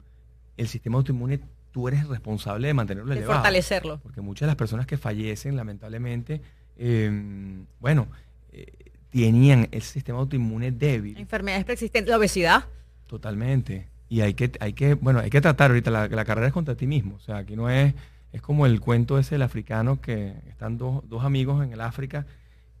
[0.56, 1.38] el sistema autoinmune,
[1.72, 3.38] tú eres responsable de mantenerlo De elevado.
[3.40, 3.98] fortalecerlo.
[4.00, 6.40] Porque muchas de las personas que fallecen, lamentablemente,
[6.76, 8.06] eh, bueno,
[8.52, 8.66] eh,
[9.10, 11.18] tenían el sistema autoinmune débil.
[11.18, 12.64] Enfermedades preexistentes, la obesidad.
[13.06, 13.88] Totalmente.
[14.08, 16.74] Y hay que, hay que, bueno, hay que tratar ahorita, la, la carrera es contra
[16.74, 17.16] ti mismo.
[17.16, 17.94] O sea, aquí no es,
[18.32, 22.26] es como el cuento ese del africano que están dos, dos amigos en el África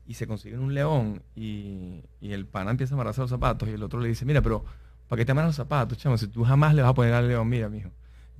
[0.06, 3.72] y se consiguen un león y, y el pana empieza a amarrarse los zapatos y
[3.72, 4.64] el otro le dice, mira, pero
[5.08, 6.18] ¿para qué te amarras los zapatos, chamo?
[6.18, 7.90] Si tú jamás le vas a poner al león, mira, mijo,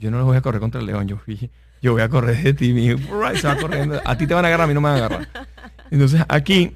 [0.02, 1.50] yo no le voy a correr contra el león, yo, fui-
[1.80, 2.72] yo voy a correr de ti.
[2.72, 4.00] Right, se va corriendo.
[4.04, 5.28] A ti te van a agarrar, a mí no me van a agarrar.
[5.90, 6.72] Entonces, aquí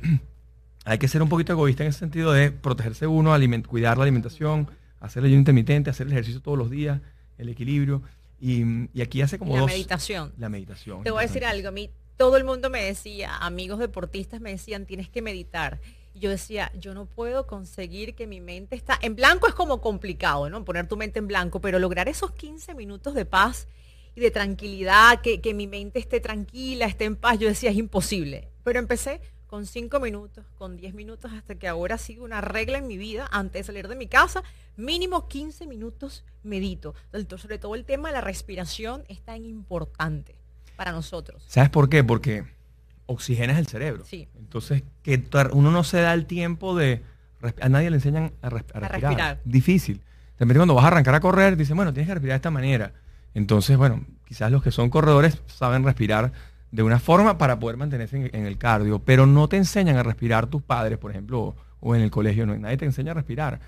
[0.85, 4.05] hay que ser un poquito egoísta en ese sentido de protegerse uno, aliment- cuidar la
[4.05, 4.71] alimentación,
[5.01, 7.01] hacer el ayuno intermitente, hacer el ejercicio todos los días,
[7.39, 8.03] el equilibrio.
[8.41, 8.63] Y,
[8.93, 9.71] y aquí hace como la dos...
[9.71, 10.33] meditación.
[10.39, 11.03] La meditación.
[11.03, 14.51] Te voy a decir algo, a mí todo el mundo me decía, amigos deportistas me
[14.51, 15.81] decían, tienes que meditar.
[16.19, 20.49] Yo decía, yo no puedo conseguir que mi mente está en blanco es como complicado,
[20.49, 20.65] ¿no?
[20.65, 23.69] Poner tu mente en blanco, pero lograr esos 15 minutos de paz
[24.15, 27.77] y de tranquilidad, que, que mi mente esté tranquila, esté en paz, yo decía, es
[27.77, 28.49] imposible.
[28.65, 32.87] Pero empecé con 5 minutos, con 10 minutos, hasta que ahora sido una regla en
[32.87, 34.43] mi vida, antes de salir de mi casa,
[34.77, 36.95] mínimo 15 minutos medito.
[37.37, 40.35] Sobre todo el tema de la respiración es tan importante
[40.77, 41.45] para nosotros.
[41.47, 42.03] ¿Sabes por qué?
[42.03, 42.45] Porque
[43.07, 44.05] oxigenas el cerebro.
[44.05, 44.29] Sí.
[44.39, 47.03] Entonces, que uno no se da el tiempo de...
[47.61, 49.01] A nadie le enseñan a, res- a A respirar.
[49.11, 49.41] respirar.
[49.45, 49.97] Difícil.
[49.99, 50.03] De
[50.41, 52.93] repente cuando vas a arrancar a correr, dicen, bueno, tienes que respirar de esta manera.
[53.35, 56.33] Entonces, bueno, quizás los que son corredores saben respirar
[56.73, 60.03] de una forma para poder mantenerse en, en el cardio, pero no te enseñan a
[60.03, 63.15] respirar tus padres, por ejemplo, o, o en el colegio, no, nadie te enseña a
[63.15, 63.61] respirar.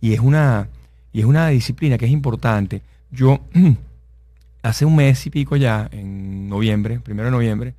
[0.00, 0.68] Y es una,
[1.12, 2.82] y es una disciplina que es importante.
[3.10, 3.40] Yo,
[4.62, 7.74] hace un mes y pico ya, en noviembre, primero de noviembre,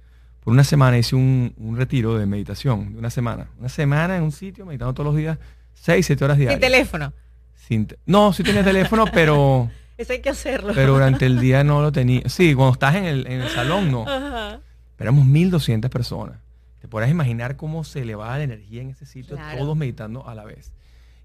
[0.47, 3.47] por una semana hice un, un retiro de meditación, de una semana.
[3.59, 5.37] Una semana en un sitio, meditando todos los días,
[5.73, 6.61] seis, siete horas Sin diarias.
[6.71, 7.11] teléfono.
[7.53, 10.71] Sin te- no, sí tenía teléfono, pero, Eso hay que hacerlo.
[10.73, 12.21] pero durante el día no lo tenía.
[12.29, 14.03] Sí, cuando estás en el, en el salón, no.
[14.07, 14.61] Ajá.
[14.95, 16.37] Pero éramos 1.200 personas.
[16.79, 19.57] Te podrás imaginar cómo se elevaba la energía en ese sitio, Claro.
[19.57, 20.71] todos meditando a la vez.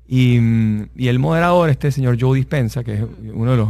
[0.04, 0.40] Y,
[0.96, 3.68] y el moderador, este señor Joe Dispensa, que es uno de los,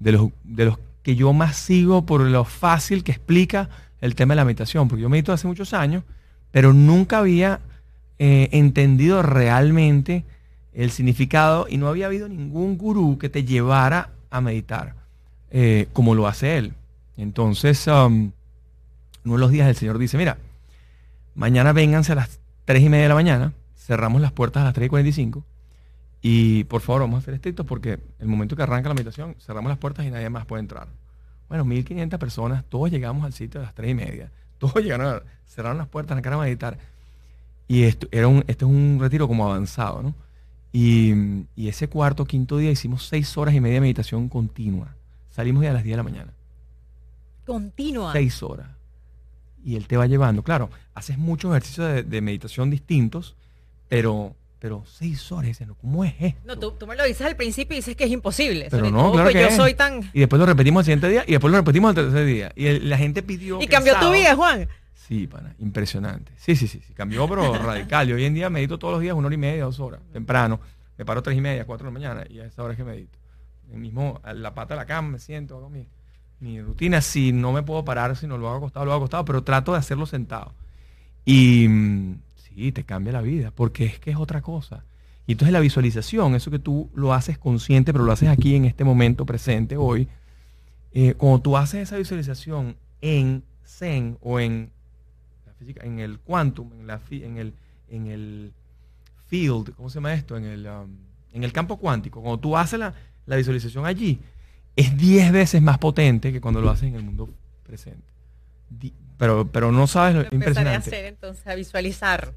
[0.00, 3.70] de los, de los que yo más sigo por lo fácil que explica
[4.02, 6.04] el tema de la meditación, porque yo medito hace muchos años,
[6.50, 7.60] pero nunca había
[8.18, 10.24] eh, entendido realmente
[10.74, 14.94] el significado y no había habido ningún gurú que te llevara a meditar
[15.50, 16.74] eh, como lo hace él.
[17.16, 18.32] Entonces, um,
[19.24, 20.36] uno de los días el Señor dice, mira,
[21.34, 24.74] mañana vénganse a las 3 y media de la mañana, cerramos las puertas a las
[24.74, 25.44] 3 y 45
[26.22, 29.68] y por favor vamos a ser estrictos porque el momento que arranca la meditación, cerramos
[29.68, 30.88] las puertas y nadie más puede entrar.
[31.52, 35.22] Bueno, 1500 personas, todos llegamos al sitio a las 3 y media, todos llegaron, a,
[35.46, 36.78] cerraron las puertas, arrancaron a meditar.
[37.68, 40.14] Y esto, era un, este es un retiro como avanzado, ¿no?
[40.72, 41.12] Y,
[41.54, 44.94] y ese cuarto, quinto día hicimos 6 horas y media de meditación continua.
[45.28, 46.32] Salimos ya a las 10 de la mañana.
[47.44, 48.14] Continua.
[48.14, 48.68] seis horas.
[49.62, 50.42] Y él te va llevando.
[50.42, 53.36] Claro, haces muchos ejercicios de, de meditación distintos,
[53.90, 56.40] pero pero seis horas, ¿cómo es esto?
[56.44, 58.68] No, tú, tú me lo dices al principio y dices que es imposible.
[58.70, 59.56] Pero sobre no, todo claro pues que yo es.
[59.56, 60.08] soy tan...
[60.12, 62.52] Y después lo repetimos el siguiente día y después lo repetimos el tercer día.
[62.54, 63.60] Y el- la gente pidió...
[63.60, 64.68] Y cambió tu vida, Juan.
[64.94, 66.30] Sí, pana, impresionante.
[66.36, 68.08] Sí, sí, sí, sí, cambió, pero radical.
[68.08, 70.60] Y hoy en día medito todos los días una hora y media, dos horas, temprano.
[70.96, 72.84] Me paro tres y media, cuatro de la mañana y a esa hora es que
[72.84, 73.18] medito.
[73.72, 75.88] El mismo, a la pata de la cama me siento, hago mi,
[76.38, 77.00] mi rutina.
[77.00, 79.72] Si no me puedo parar, si no lo hago acostado, lo hago acostado, pero trato
[79.72, 80.54] de hacerlo sentado.
[81.24, 82.18] Y mm,
[82.54, 84.84] sí, te cambia la vida, porque es que es otra cosa.
[85.26, 88.64] Y entonces la visualización, eso que tú lo haces consciente, pero lo haces aquí en
[88.64, 90.08] este momento presente, hoy,
[90.92, 94.70] eh, cuando tú haces esa visualización en Zen o en
[95.46, 97.54] la física, en el quantum, en, la, fi- en, el,
[97.88, 98.52] en el
[99.28, 100.36] field, ¿cómo se llama esto?
[100.36, 100.90] En el, um,
[101.32, 102.92] en el campo cuántico, cuando tú haces la,
[103.26, 104.20] la visualización allí,
[104.74, 107.28] es 10 veces más potente que cuando lo haces en el mundo
[107.62, 108.02] presente.
[109.18, 110.88] Pero, pero no sabes lo Lo empezaré a impresionante.
[110.90, 112.32] hacer entonces, a visualizar.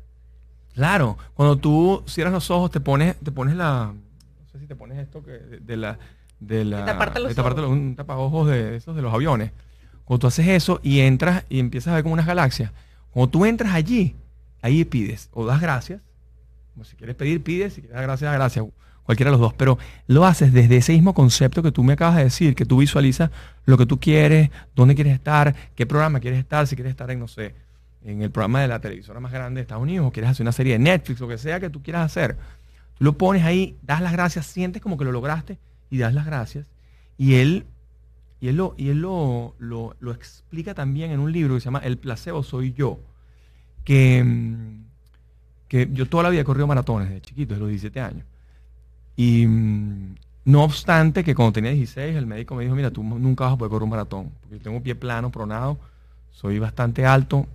[0.75, 4.75] Claro, cuando tú cierras los ojos, te pones, te pones la, no sé si te
[4.75, 5.97] pones esto que de, de la,
[6.39, 7.55] de la, taparte los de ojos.
[7.57, 9.51] los- un tapaojos de esos de los aviones.
[10.03, 12.71] Cuando tú haces eso y entras y empiezas a ver como unas galaxias,
[13.11, 14.15] cuando tú entras allí,
[14.61, 16.01] ahí pides o das gracias,
[16.73, 18.65] como si quieres pedir, pides, si quieres dar gracias, das gracias,
[19.03, 22.17] cualquiera de los dos, pero lo haces desde ese mismo concepto que tú me acabas
[22.17, 23.31] de decir, que tú visualizas
[23.65, 27.19] lo que tú quieres, dónde quieres estar, qué programa quieres estar, si quieres estar en,
[27.19, 27.55] no sé,
[28.05, 30.51] en el programa de la televisora más grande de Estados Unidos, o quieres hacer una
[30.51, 32.37] serie de Netflix, lo que sea que tú quieras hacer.
[32.97, 35.57] Tú lo pones ahí, das las gracias, sientes como que lo lograste
[35.89, 36.67] y das las gracias.
[37.17, 37.65] Y él,
[38.39, 41.65] y él, lo, y él lo, lo- lo explica también en un libro que se
[41.65, 42.99] llama El placebo soy yo,
[43.83, 44.83] que, mm,
[45.67, 48.25] que yo toda la vida he corrido maratones desde chiquito, desde los 17 años.
[49.15, 53.45] Y mm, no obstante que cuando tenía 16, el médico me dijo, mira, tú nunca
[53.45, 55.79] vas a poder correr un maratón, porque yo tengo pie plano, pronado,
[56.31, 57.47] soy bastante alto,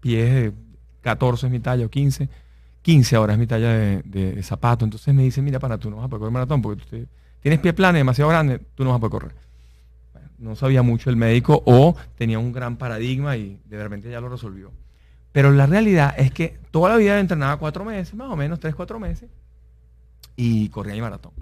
[0.00, 0.52] pies de
[1.02, 2.28] 14 es mi talla o 15,
[2.82, 4.84] 15 ahora es mi talla de, de- zapato.
[4.84, 7.06] Entonces me dice, mira, para tú no vas a poder correr maratón, porque tú
[7.40, 9.34] tienes pie plano demasiado grande, tú no vas a poder correr.
[10.38, 14.28] No sabía mucho el médico o tenía un gran paradigma y de repente ya lo
[14.28, 14.70] resolvió.
[15.32, 18.74] Pero la realidad es que toda la vida entrenaba cuatro meses, más o menos, tres,
[18.74, 19.28] cuatro meses,
[20.36, 21.32] y corría mi maratón.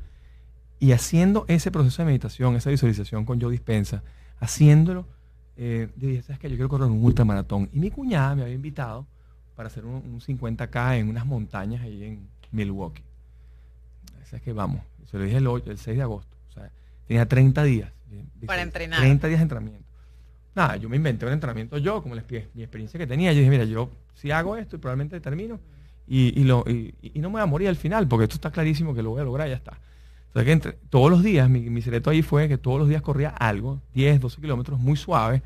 [0.79, 4.03] Y haciendo ese proceso de meditación, esa visualización con yo dispensa,
[4.41, 5.07] haciéndolo,
[5.57, 6.49] eh, yo dije, ¿sabes qué?
[6.51, 7.69] Yo quiero correr un ultramaratón.
[7.73, 9.07] Y mi cuñada me había invitado
[9.55, 13.03] para hacer un, un 50K en unas montañas ahí en Milwaukee.
[14.25, 14.53] ¿Sabes qué?
[14.53, 14.81] Vamos.
[15.11, 16.37] Se lo dije el, 8 el 6 de agosto.
[16.51, 16.71] O sea,
[17.07, 17.93] tenía 30 días.
[18.47, 19.01] Para entrenar.
[19.01, 19.87] 30 días de entrenamiento.
[20.55, 23.33] Nada, yo me inventé un entrenamiento yo, como la expi- mi experiencia que tenía.
[23.33, 25.61] Yo dije, mira, yo si hago esto y probablemente termino
[26.09, 28.51] y, y lo, y, y no me voy a morir al final, porque esto está
[28.51, 29.79] clarísimo que lo voy a lograr y ya está.
[30.37, 33.01] Entonces, que entre- todos los días, mi, mi secreto ahí fue que todos los días
[33.01, 35.43] corría algo, 10, 12 kilómetros, muy suave,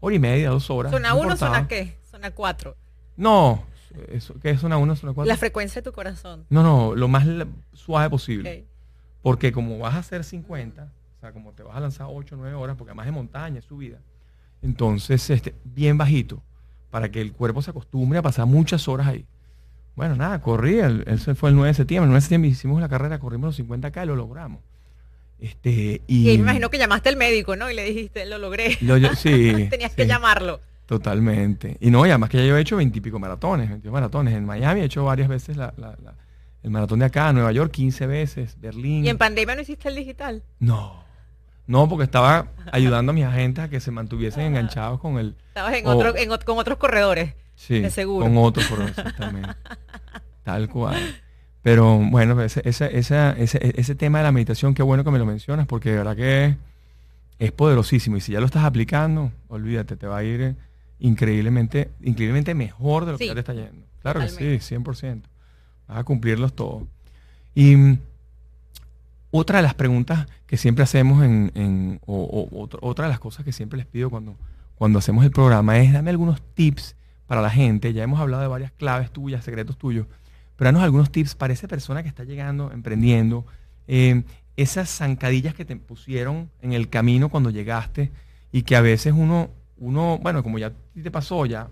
[0.00, 0.90] hora y media, dos horas.
[0.90, 1.54] ¿Zona no 1 importaba.
[1.58, 1.96] zona qué?
[2.10, 2.74] Zona 4.
[3.16, 3.62] No,
[4.08, 5.28] eso, ¿qué es zona 1, zona 4?
[5.28, 6.44] La frecuencia de tu corazón.
[6.50, 7.24] No, no, lo más
[7.72, 8.62] suave posible.
[8.62, 8.68] Ok.
[9.22, 10.82] Porque como vas a hacer 50,
[11.16, 13.60] o sea, como te vas a lanzar 8 o 9 horas, porque además es montaña,
[13.60, 13.98] es subida,
[14.60, 16.42] entonces este, bien bajito,
[16.90, 19.24] para que el cuerpo se acostumbre a pasar muchas horas ahí.
[19.98, 22.80] Bueno, nada, corrí, el- ese fue el 9 de septiembre, el 9 de septiembre hicimos
[22.80, 24.60] la carrera, corrimos los 50K y lo logramos.
[25.40, 27.68] Este, y, Y me imagino que llamaste al médico, ¿no?
[27.68, 28.76] Y le dijiste, lo logré.
[28.80, 29.96] Yo- sí, Tenías sí.
[29.96, 30.60] que llamarlo.
[30.86, 31.76] Totalmente.
[31.80, 34.34] Y no, y además que ya yo he hecho 20 y pico maratones, 22 maratones.
[34.34, 36.14] En Miami he hecho varias veces la- la- la-
[36.62, 39.04] el maratón de acá, Nueva York 15 veces, Berlín.
[39.04, 40.44] ¿Y en pandemia no hiciste el digital?
[40.60, 41.02] No.
[41.66, 45.34] No, porque estaba ayudando a mis agentes a que se mantuviesen enganchados con el...
[45.48, 47.34] Estabas en otro, en con otros corredores.
[47.58, 48.24] Sí, de seguro.
[48.24, 49.48] con otros, por exactamente.
[50.44, 50.96] Tal cual.
[51.60, 55.18] Pero bueno, ese, ese, esa- ese, ese tema de la meditación, qué bueno que me
[55.18, 56.56] lo mencionas, porque de verdad que
[57.40, 58.16] es, poderosísimo.
[58.16, 60.54] Y si ya lo estás aplicando, olvídate, te va a ir
[61.00, 63.84] increíblemente, increíblemente mejor de lo que ya te está yendo.
[64.02, 65.18] Claro que sí, totalmente.
[65.18, 65.22] 100%.
[65.88, 66.84] Vas a cumplirlos todos.
[67.56, 67.98] Y
[69.30, 73.52] otra de las preguntas que siempre hacemos en, en- o, otra de las cosas que
[73.52, 74.36] siempre les pido cuando,
[74.76, 76.94] cuando hacemos el programa es dame algunos tips
[77.28, 77.92] para la gente.
[77.92, 80.08] Ya hemos hablado de varias claves tuyas, secretos tuyos,
[80.56, 83.46] pero danos algunos tips para esa persona que está llegando, emprendiendo,
[83.86, 84.24] eh,
[84.56, 88.10] esas zancadillas que te pusieron en el camino cuando llegaste
[88.50, 91.68] y que a veces uno, uno bueno, como ya te pasó, ya,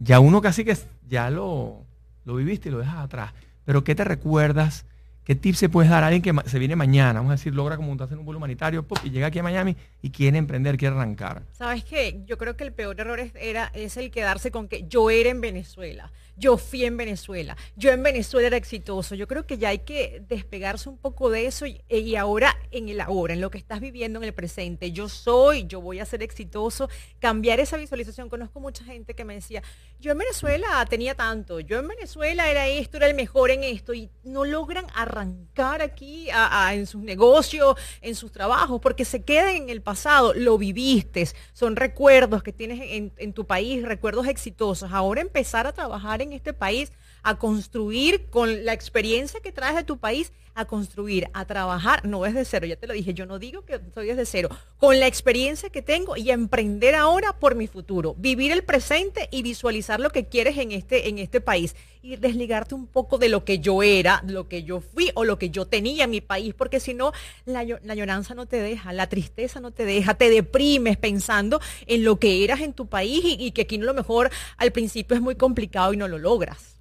[0.00, 0.76] ya uno casi que
[1.08, 1.84] ya lo,
[2.24, 3.32] lo viviste y lo dejas atrás.
[3.64, 4.86] Pero ¿qué te recuerdas
[5.28, 7.20] ¿Qué tips se puedes dar a alguien que se viene mañana?
[7.20, 9.76] Vamos a decir, logra como montarse en un vuelo humanitario y llega aquí a Miami
[10.00, 11.42] y quiere emprender, quiere arrancar.
[11.52, 12.22] ¿Sabes qué?
[12.24, 15.28] Yo creo que el peor error es, era, es el quedarse con que yo era
[15.28, 19.16] en Venezuela, yo fui en Venezuela, yo en Venezuela era exitoso.
[19.16, 22.88] Yo creo que ya hay que despegarse un poco de eso y, y ahora en
[22.88, 24.92] el ahora, en lo que estás viviendo en el presente.
[24.92, 26.88] Yo soy, yo voy a ser exitoso.
[27.18, 28.30] Cambiar esa visualización.
[28.30, 29.62] Conozco mucha gente que me decía,
[30.00, 33.92] yo en Venezuela tenía tanto, yo en Venezuela era esto, era el mejor en esto
[33.92, 39.54] y no logran arrancar aquí a- en sus negocios, en sus trabajos, porque se quedan
[39.56, 44.90] en el pasado, lo viviste, son recuerdos que tienes en, en tu país, recuerdos exitosos.
[44.92, 46.92] Ahora empezar a trabajar en este país,
[47.22, 52.22] a construir con la experiencia que traes de tu país, a construir, a trabajar, no
[52.22, 54.48] desde cero, ya te lo dije, yo no digo que soy desde cero,
[54.78, 59.28] con la experiencia que tengo y a emprender ahora por mi futuro, vivir el presente
[59.30, 63.28] y visualizar lo que quieres en este, en este país y desligarte un poco de
[63.28, 66.20] lo que yo era, lo que yo fui o lo que yo tenía en mi
[66.20, 67.12] país, porque si no,
[67.44, 72.02] la, la añoranza no te deja, la tristeza no te deja, te deprimes pensando en
[72.02, 75.14] lo que eras en tu país y, y que aquí a lo mejor al principio
[75.14, 76.77] es muy complicado y no lo logras.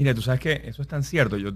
[0.00, 1.36] Mira, tú sabes que eso es tan cierto.
[1.36, 1.52] Yo,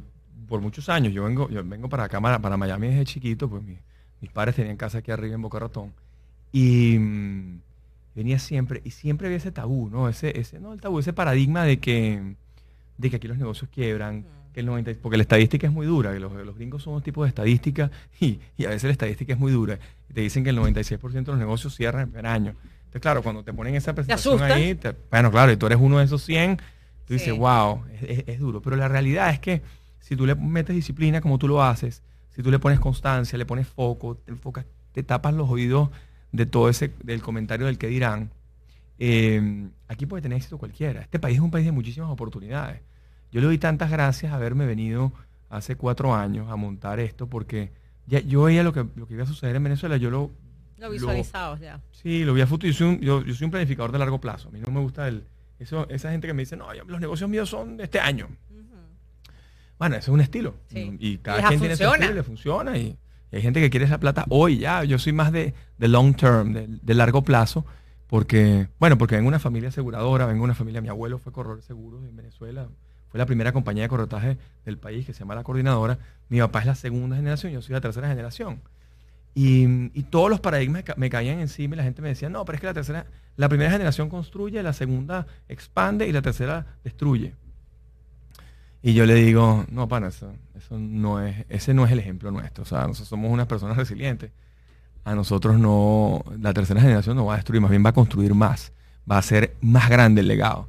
[0.46, 3.78] por muchos años, yo vengo, yo vengo para acá, para, Miami desde chiquito, pues mi-
[4.20, 5.92] mis padres tenían casa aquí arriba en Boca Ratón.
[6.52, 7.60] Y mm,
[8.14, 10.08] venía siempre, y siempre había ese tabú, ¿no?
[10.10, 12.34] Ese, ese, no el tabú, ese paradigma de que,
[12.98, 16.12] de que aquí los negocios quiebran, que el 90, porque la estadística es muy dura,
[16.12, 17.90] que los, los gringos son un tipo de estadística
[18.20, 19.78] y, y a veces la estadística es muy dura.
[20.12, 22.50] Te dicen que el 96% de los negocios cierran el primer año.
[22.50, 25.98] Entonces, claro, cuando te ponen esa presentación ahí, te- bueno, claro, y tú eres uno
[25.98, 26.58] de esos 100,
[27.06, 27.38] tú dices, Sí.
[27.38, 28.60] wow, es, es- es duro.
[28.62, 29.62] Pero la realidad es que
[30.00, 33.46] si tú le metes disciplina como tú lo haces, si tú le pones constancia, le
[33.46, 35.90] pones foco, te enfocas, te tapas los oídos
[36.32, 38.30] de todo ese, del comentario del que dirán,
[38.98, 41.00] eh, aquí puede tener éxito cualquiera.
[41.00, 42.80] Este país es un país de muchísimas oportunidades.
[43.32, 45.12] Yo le doy tantas gracias a haberme venido
[45.50, 47.72] hace cuatro años a montar esto porque
[48.06, 50.30] ya yo veía lo que, lo que iba a suceder en Venezuela, yo lo,
[50.78, 51.80] Lo visualizabas ya.
[51.92, 52.70] Sí, lo vi a futuro.
[52.70, 54.48] Yo soy, un, yo, yo soy un planificador de largo plazo.
[54.48, 55.24] A mí no me gusta el,
[55.58, 58.28] eso, esa gente que me dice, no, los negocios míos son de este año.
[59.78, 60.54] Bueno, eso es un estilo.
[60.68, 60.96] Sí.
[61.00, 62.78] Y cada quien tiene su estilo le funciona.
[62.78, 62.96] Y,
[63.30, 64.84] y hay gente que quiere esa plata hoy ya.
[64.84, 67.66] Yo soy más de, de long term, de, de largo plazo.
[68.06, 71.56] Porque, bueno, porque vengo una familia aseguradora, vengo de una familia, mi abuelo fue corredor
[71.56, 72.68] de seguros en Venezuela.
[73.08, 75.98] Fue la primera compañía de corretaje del país que se llama La Coordinadora.
[76.28, 78.60] Mi papá es la segunda generación, yo soy la tercera generación.
[79.34, 82.60] Y, todos los paradigmas me caían encima y la gente me decía, no, pero es
[82.60, 83.06] que la tercera,
[83.36, 87.34] la primera generación construye, la segunda expande y la tercera destruye.
[88.80, 92.30] Y yo le digo, no, pana, eso, eso no es, ese no es el ejemplo
[92.30, 92.62] nuestro.
[92.62, 94.30] O sea, nosotros somos unas personas resilientes.
[95.04, 98.34] A nosotros no, la tercera generación no va a destruir, más bien va a construir
[98.34, 98.72] más.
[99.10, 100.68] Va a ser más grande el legado.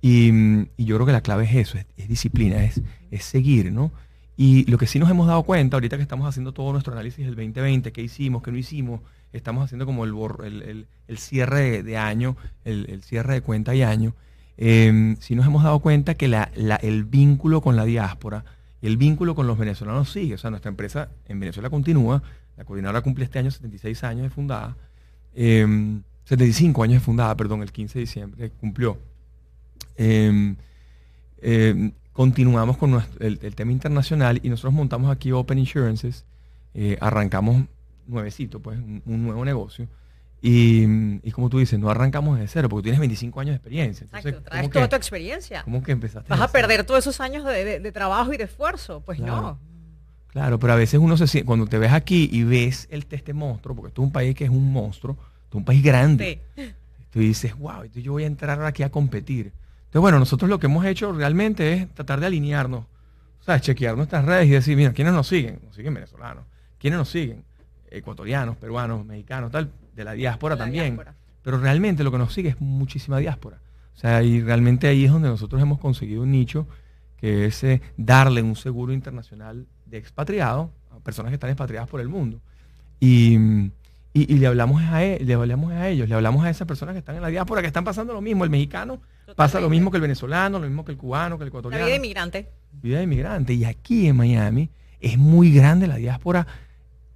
[0.00, 0.30] Y,
[0.76, 3.90] y yo creo que la clave es eso, es, es disciplina, es, es seguir, ¿no?
[4.36, 7.24] Y lo que sí nos hemos dado cuenta, ahorita que estamos haciendo todo nuestro análisis
[7.24, 9.00] del 2020, qué hicimos, qué no hicimos,
[9.32, 10.12] estamos haciendo como el,
[10.44, 14.14] el, el- el cierre de, año, el, cierre de cuenta y año,
[14.56, 18.44] eh, sí nos hemos dado cuenta que la- la- el vínculo con la diáspora
[18.82, 20.34] el vínculo con los venezolanos sigue.
[20.34, 22.22] O sea, nuestra empresa en Venezuela continúa,
[22.58, 24.76] la coordinadora cumple este año 76 años de fundada,
[25.34, 25.66] eh,
[26.26, 28.98] 75 años de fundada, perdón, el 15 de diciembre cumplió.
[29.96, 30.54] Eh,
[32.14, 36.24] continuamos con nuestro- el, el tema internacional y nosotros montamos aquí Open Insurances,
[36.72, 37.64] eh, arrancamos
[38.06, 39.86] nuevecito, pues, un, un nuevo negocio.
[40.40, 40.84] Y,
[41.26, 44.04] y como tú dices, no arrancamos de cero, porque tú tienes 25 años de experiencia.
[44.04, 45.62] Entonces, Exacto, traes ¿cómo toda que- tu experiencia.
[45.64, 46.28] ¿Cómo que empezaste?
[46.28, 49.02] Vas a perder todos esos años de, de- de trabajo y de esfuerzo.
[49.04, 49.40] Pues Claro.
[49.42, 49.58] no.
[50.28, 53.32] Claro, pero a veces uno se siente, cuando te ves aquí y ves el este
[53.32, 56.40] monstruo, porque esto es un país que es un monstruo, esto es un país grande.
[56.56, 56.72] Sí.
[57.10, 59.52] Tú dices, wow, yo voy a entrar aquí a competir.
[59.94, 63.96] Entonces, bueno, nosotros lo que hemos hecho realmente es tratar de alinearnos, o sea, chequear
[63.96, 65.60] nuestras redes y decir, mira, ¿quiénes nos siguen?
[65.64, 66.46] Nos siguen venezolanos.
[66.80, 67.44] ¿Quiénes nos siguen?
[67.92, 70.86] Ecuatorianos, peruanos, mexicanos, tal, de la diáspora la también.
[70.96, 71.14] diáspora.
[71.44, 73.60] Pero realmente lo que nos sigue es muchísima diáspora.
[73.94, 76.66] O sea, y realmente ahí es donde nosotros hemos conseguido un nicho
[77.16, 82.00] que es eh, darle un seguro internacional de expatriado a personas que están expatriadas por
[82.00, 82.40] el mundo.
[82.98, 83.70] Y, y-
[84.12, 86.98] y le, hablamos a e- le hablamos a ellos, le hablamos a esas personas que
[86.98, 88.42] están en la diáspora, que están pasando lo mismo.
[88.42, 89.00] El mexicano
[89.36, 91.84] pasa lo mismo que el venezolano, lo mismo que el cubano, que el La ecuatoriano.
[91.86, 92.48] vida de inmigrante.
[92.82, 93.54] vida de inmigrante.
[93.54, 94.68] Y aquí en Miami
[95.00, 96.46] es muy grande la diáspora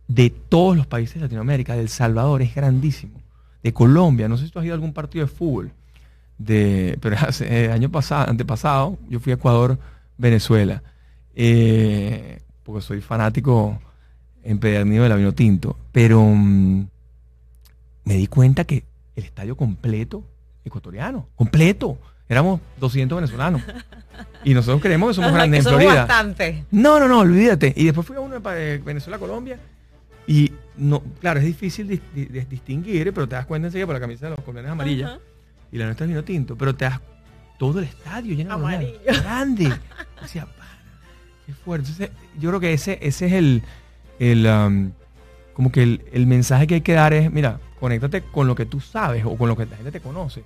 [0.06, 1.74] de todos los países de Latinoamérica.
[1.74, 3.20] De El Salvador es grandísimo.
[3.62, 5.72] De Colombia, no sé si tú has ido a algún partido de fútbol.
[6.38, 9.78] De, pero hace, eh, año pasado, antepasado, yo fui a Ecuador,
[10.16, 10.82] Venezuela.
[11.34, 13.80] eh, porque soy fanático
[14.42, 15.76] empedernido del vino tinto.
[15.92, 16.86] Pero mm,
[18.04, 18.84] me di cuenta que
[19.16, 20.22] el estadio completo,
[20.68, 21.98] ecuatoriano, completo.
[22.28, 23.62] éramos 200 venezolanos.
[24.44, 25.94] Y nosotros creemos que somos grandes en Florida.
[26.04, 26.64] bastante.
[26.70, 27.72] No, no, no, olvídate.
[27.76, 29.58] Y después fui a uno para Venezuela, Colombia.
[30.26, 33.94] Y no, claro, es difícil dis- di- dis- distinguir, pero te das cuenta enseguida por
[33.94, 35.18] la camisa de los colombianos amarilla Ajá.
[35.72, 36.54] y la nuestra es vino tinto.
[36.56, 37.00] Pero te das
[37.58, 39.00] todo el estadio lleno de.
[39.06, 39.72] Grande.
[40.22, 40.46] O sea,
[41.46, 41.88] qué fuerte.
[41.88, 43.62] Entonces, yo creo que ese, ese es el,
[44.18, 44.90] el um,
[45.54, 48.66] como que el, el mensaje que hay que dar es, mira, conéctate con lo que
[48.66, 50.42] tú sabes o con lo que la gente te conoce.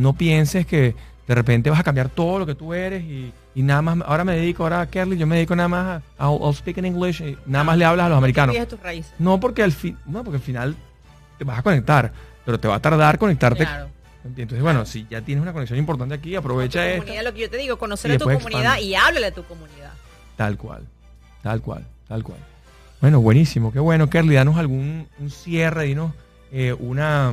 [0.00, 0.94] No pienses que
[1.26, 4.24] de repente vas a cambiar todo lo que tú eres y, y nada más, ahora
[4.24, 7.20] me dedico, ahora Kerly, yo me dedico nada más a I'll, I'll speak in English
[7.20, 8.56] y nada más le hablas a los americanos.
[8.66, 9.12] Tus raíces.
[9.18, 10.74] No porque al fin, no, porque al final
[11.38, 12.12] te vas a conectar,
[12.44, 13.64] pero te va a tardar conectarte.
[13.64, 13.88] Claro.
[14.24, 17.50] Entonces, bueno, si ya tienes una conexión importante aquí, aprovecha Tu comunidad, lo que yo
[17.50, 18.82] te digo, conocer a tu comunidad expande.
[18.82, 19.92] y háblale a tu comunidad.
[20.36, 20.82] Tal cual,
[21.42, 22.38] tal cual, tal cual.
[23.00, 26.12] Bueno, buenísimo, qué bueno, Kerly, danos algún un cierre, dinos
[26.52, 27.32] eh, una,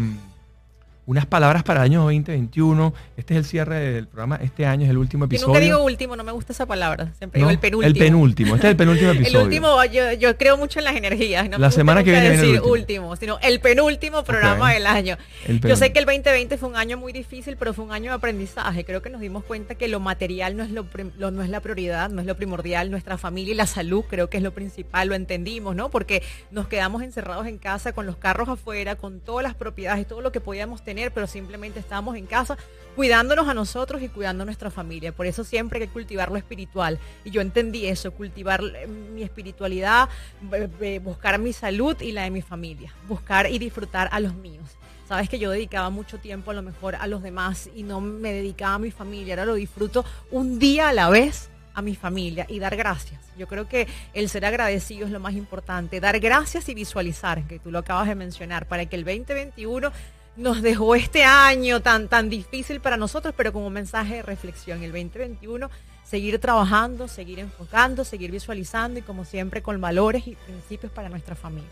[1.07, 2.93] unas palabras para el año 2021.
[3.15, 5.47] Este es el cierre del programa, este año es el último episodio.
[5.47, 7.13] nunca digo último, no me gusta esa palabra.
[7.17, 7.47] Siempre ¿no?
[7.47, 7.87] digo el penúltimo.
[7.87, 9.39] El penúltimo, este es el penúltimo episodio.
[9.39, 11.49] El último, yo, yo creo mucho en las energías.
[11.49, 12.73] No La semana que viene viene el decir último.
[12.73, 15.17] último, sino el penúltimo programa del año.
[15.47, 18.15] Yo sé que el 2020 fue un año muy difícil, pero fue un año de
[18.15, 18.83] aprendizaje.
[18.83, 20.85] Creo que nos dimos cuenta que lo material no es, lo,
[21.31, 22.91] no es la prioridad, no es lo primordial.
[22.91, 25.89] Nuestra familia y la salud creo que es lo principal, lo entendimos, ¿no?
[25.89, 30.19] Porque nos quedamos encerrados en casa con los carros afuera, con todas las propiedades, todo
[30.19, 32.57] lo que podíamos tener, pero simplemente estábamos en casa
[32.95, 35.11] cuidándonos a nosotros y cuidando a nuestra familia.
[35.11, 36.97] Por eso siempre hay que cultivar lo espiritual.
[37.23, 40.09] Y yo entendí eso, cultivar eh, mi espiritualidad,
[40.41, 44.33] b- b- buscar mi salud y la de mi familia, buscar y disfrutar a los
[44.33, 44.67] míos.
[45.07, 48.33] Sabes que yo dedicaba mucho tiempo a lo mejor a los demás y no me
[48.33, 49.35] dedicaba a mi familia.
[49.35, 53.21] Ahora lo disfruto un día a la vez a mi familia y dar gracias.
[53.37, 55.99] Yo creo que el ser agradecido es lo más importante.
[55.99, 59.91] Dar gracias y visualizar, que tú lo acabas de mencionar, para que el 2021
[60.37, 64.83] nos dejó este año tan, tan difícil para nosotros, pero como mensaje de reflexión.
[64.83, 65.69] El 2021,
[66.03, 71.35] seguir trabajando, seguir enfocando, seguir visualizando y como siempre con valores y principios para nuestra
[71.35, 71.67] familia.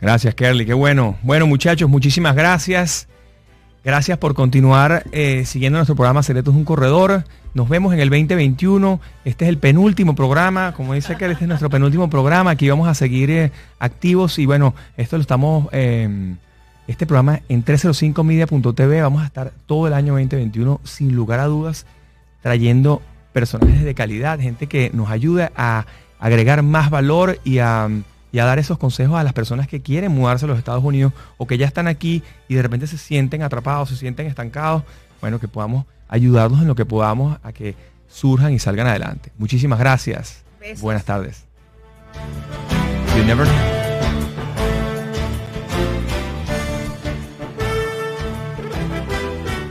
[0.00, 1.18] Gracias, Kerly, qué bueno.
[1.22, 3.08] Bueno, muchachos, muchísimas gracias.
[3.84, 7.24] Gracias por continuar eh, siguiendo nuestro programa Secretos de un Corredor.
[7.54, 9.00] Nos vemos en el 2021.
[9.24, 10.72] Este es el penúltimo programa.
[10.74, 12.50] Como dice Kerly, este es nuestro penúltimo programa.
[12.50, 13.50] Aquí vamos a seguir eh,
[13.80, 14.38] activos.
[14.38, 15.68] Y bueno, esto lo estamos...
[15.72, 16.36] eh,
[16.88, 19.02] este programa en 305media.tv.
[19.02, 21.86] Vamos a estar todo el año 2021, sin lugar a dudas,
[22.42, 25.86] trayendo personajes de calidad, gente que nos ayude a
[26.18, 27.88] agregar más valor y a,
[28.32, 31.12] y a dar esos consejos a las personas que quieren mudarse a los Estados Unidos
[31.36, 34.82] o que ya están aquí y de repente se sienten atrapados, se sienten estancados.
[35.20, 37.74] Bueno, que podamos ayudarlos en lo que podamos a que
[38.08, 39.30] surjan y salgan adelante.
[39.36, 40.42] Muchísimas gracias.
[40.58, 40.80] Besos.
[40.80, 41.44] Buenas tardes.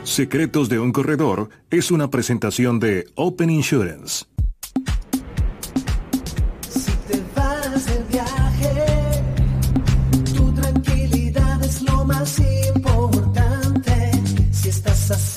[0.08, 4.24] Secretos de un corredor es una presentación de Open Insurance.
[10.56, 14.12] Tranquilidad es lo más importante.
[14.54, 15.37] Si estás asegurado,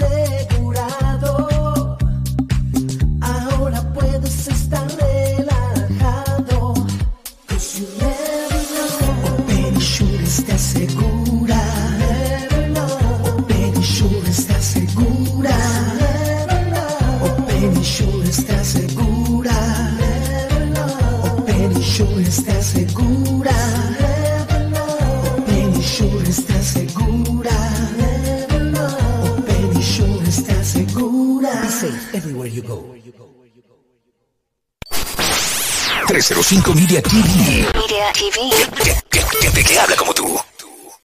[32.14, 32.94] everywhere you go.
[36.08, 37.66] 305 Media TV.
[37.74, 38.50] Media TV.
[39.40, 40.49] Gente que habla como tú.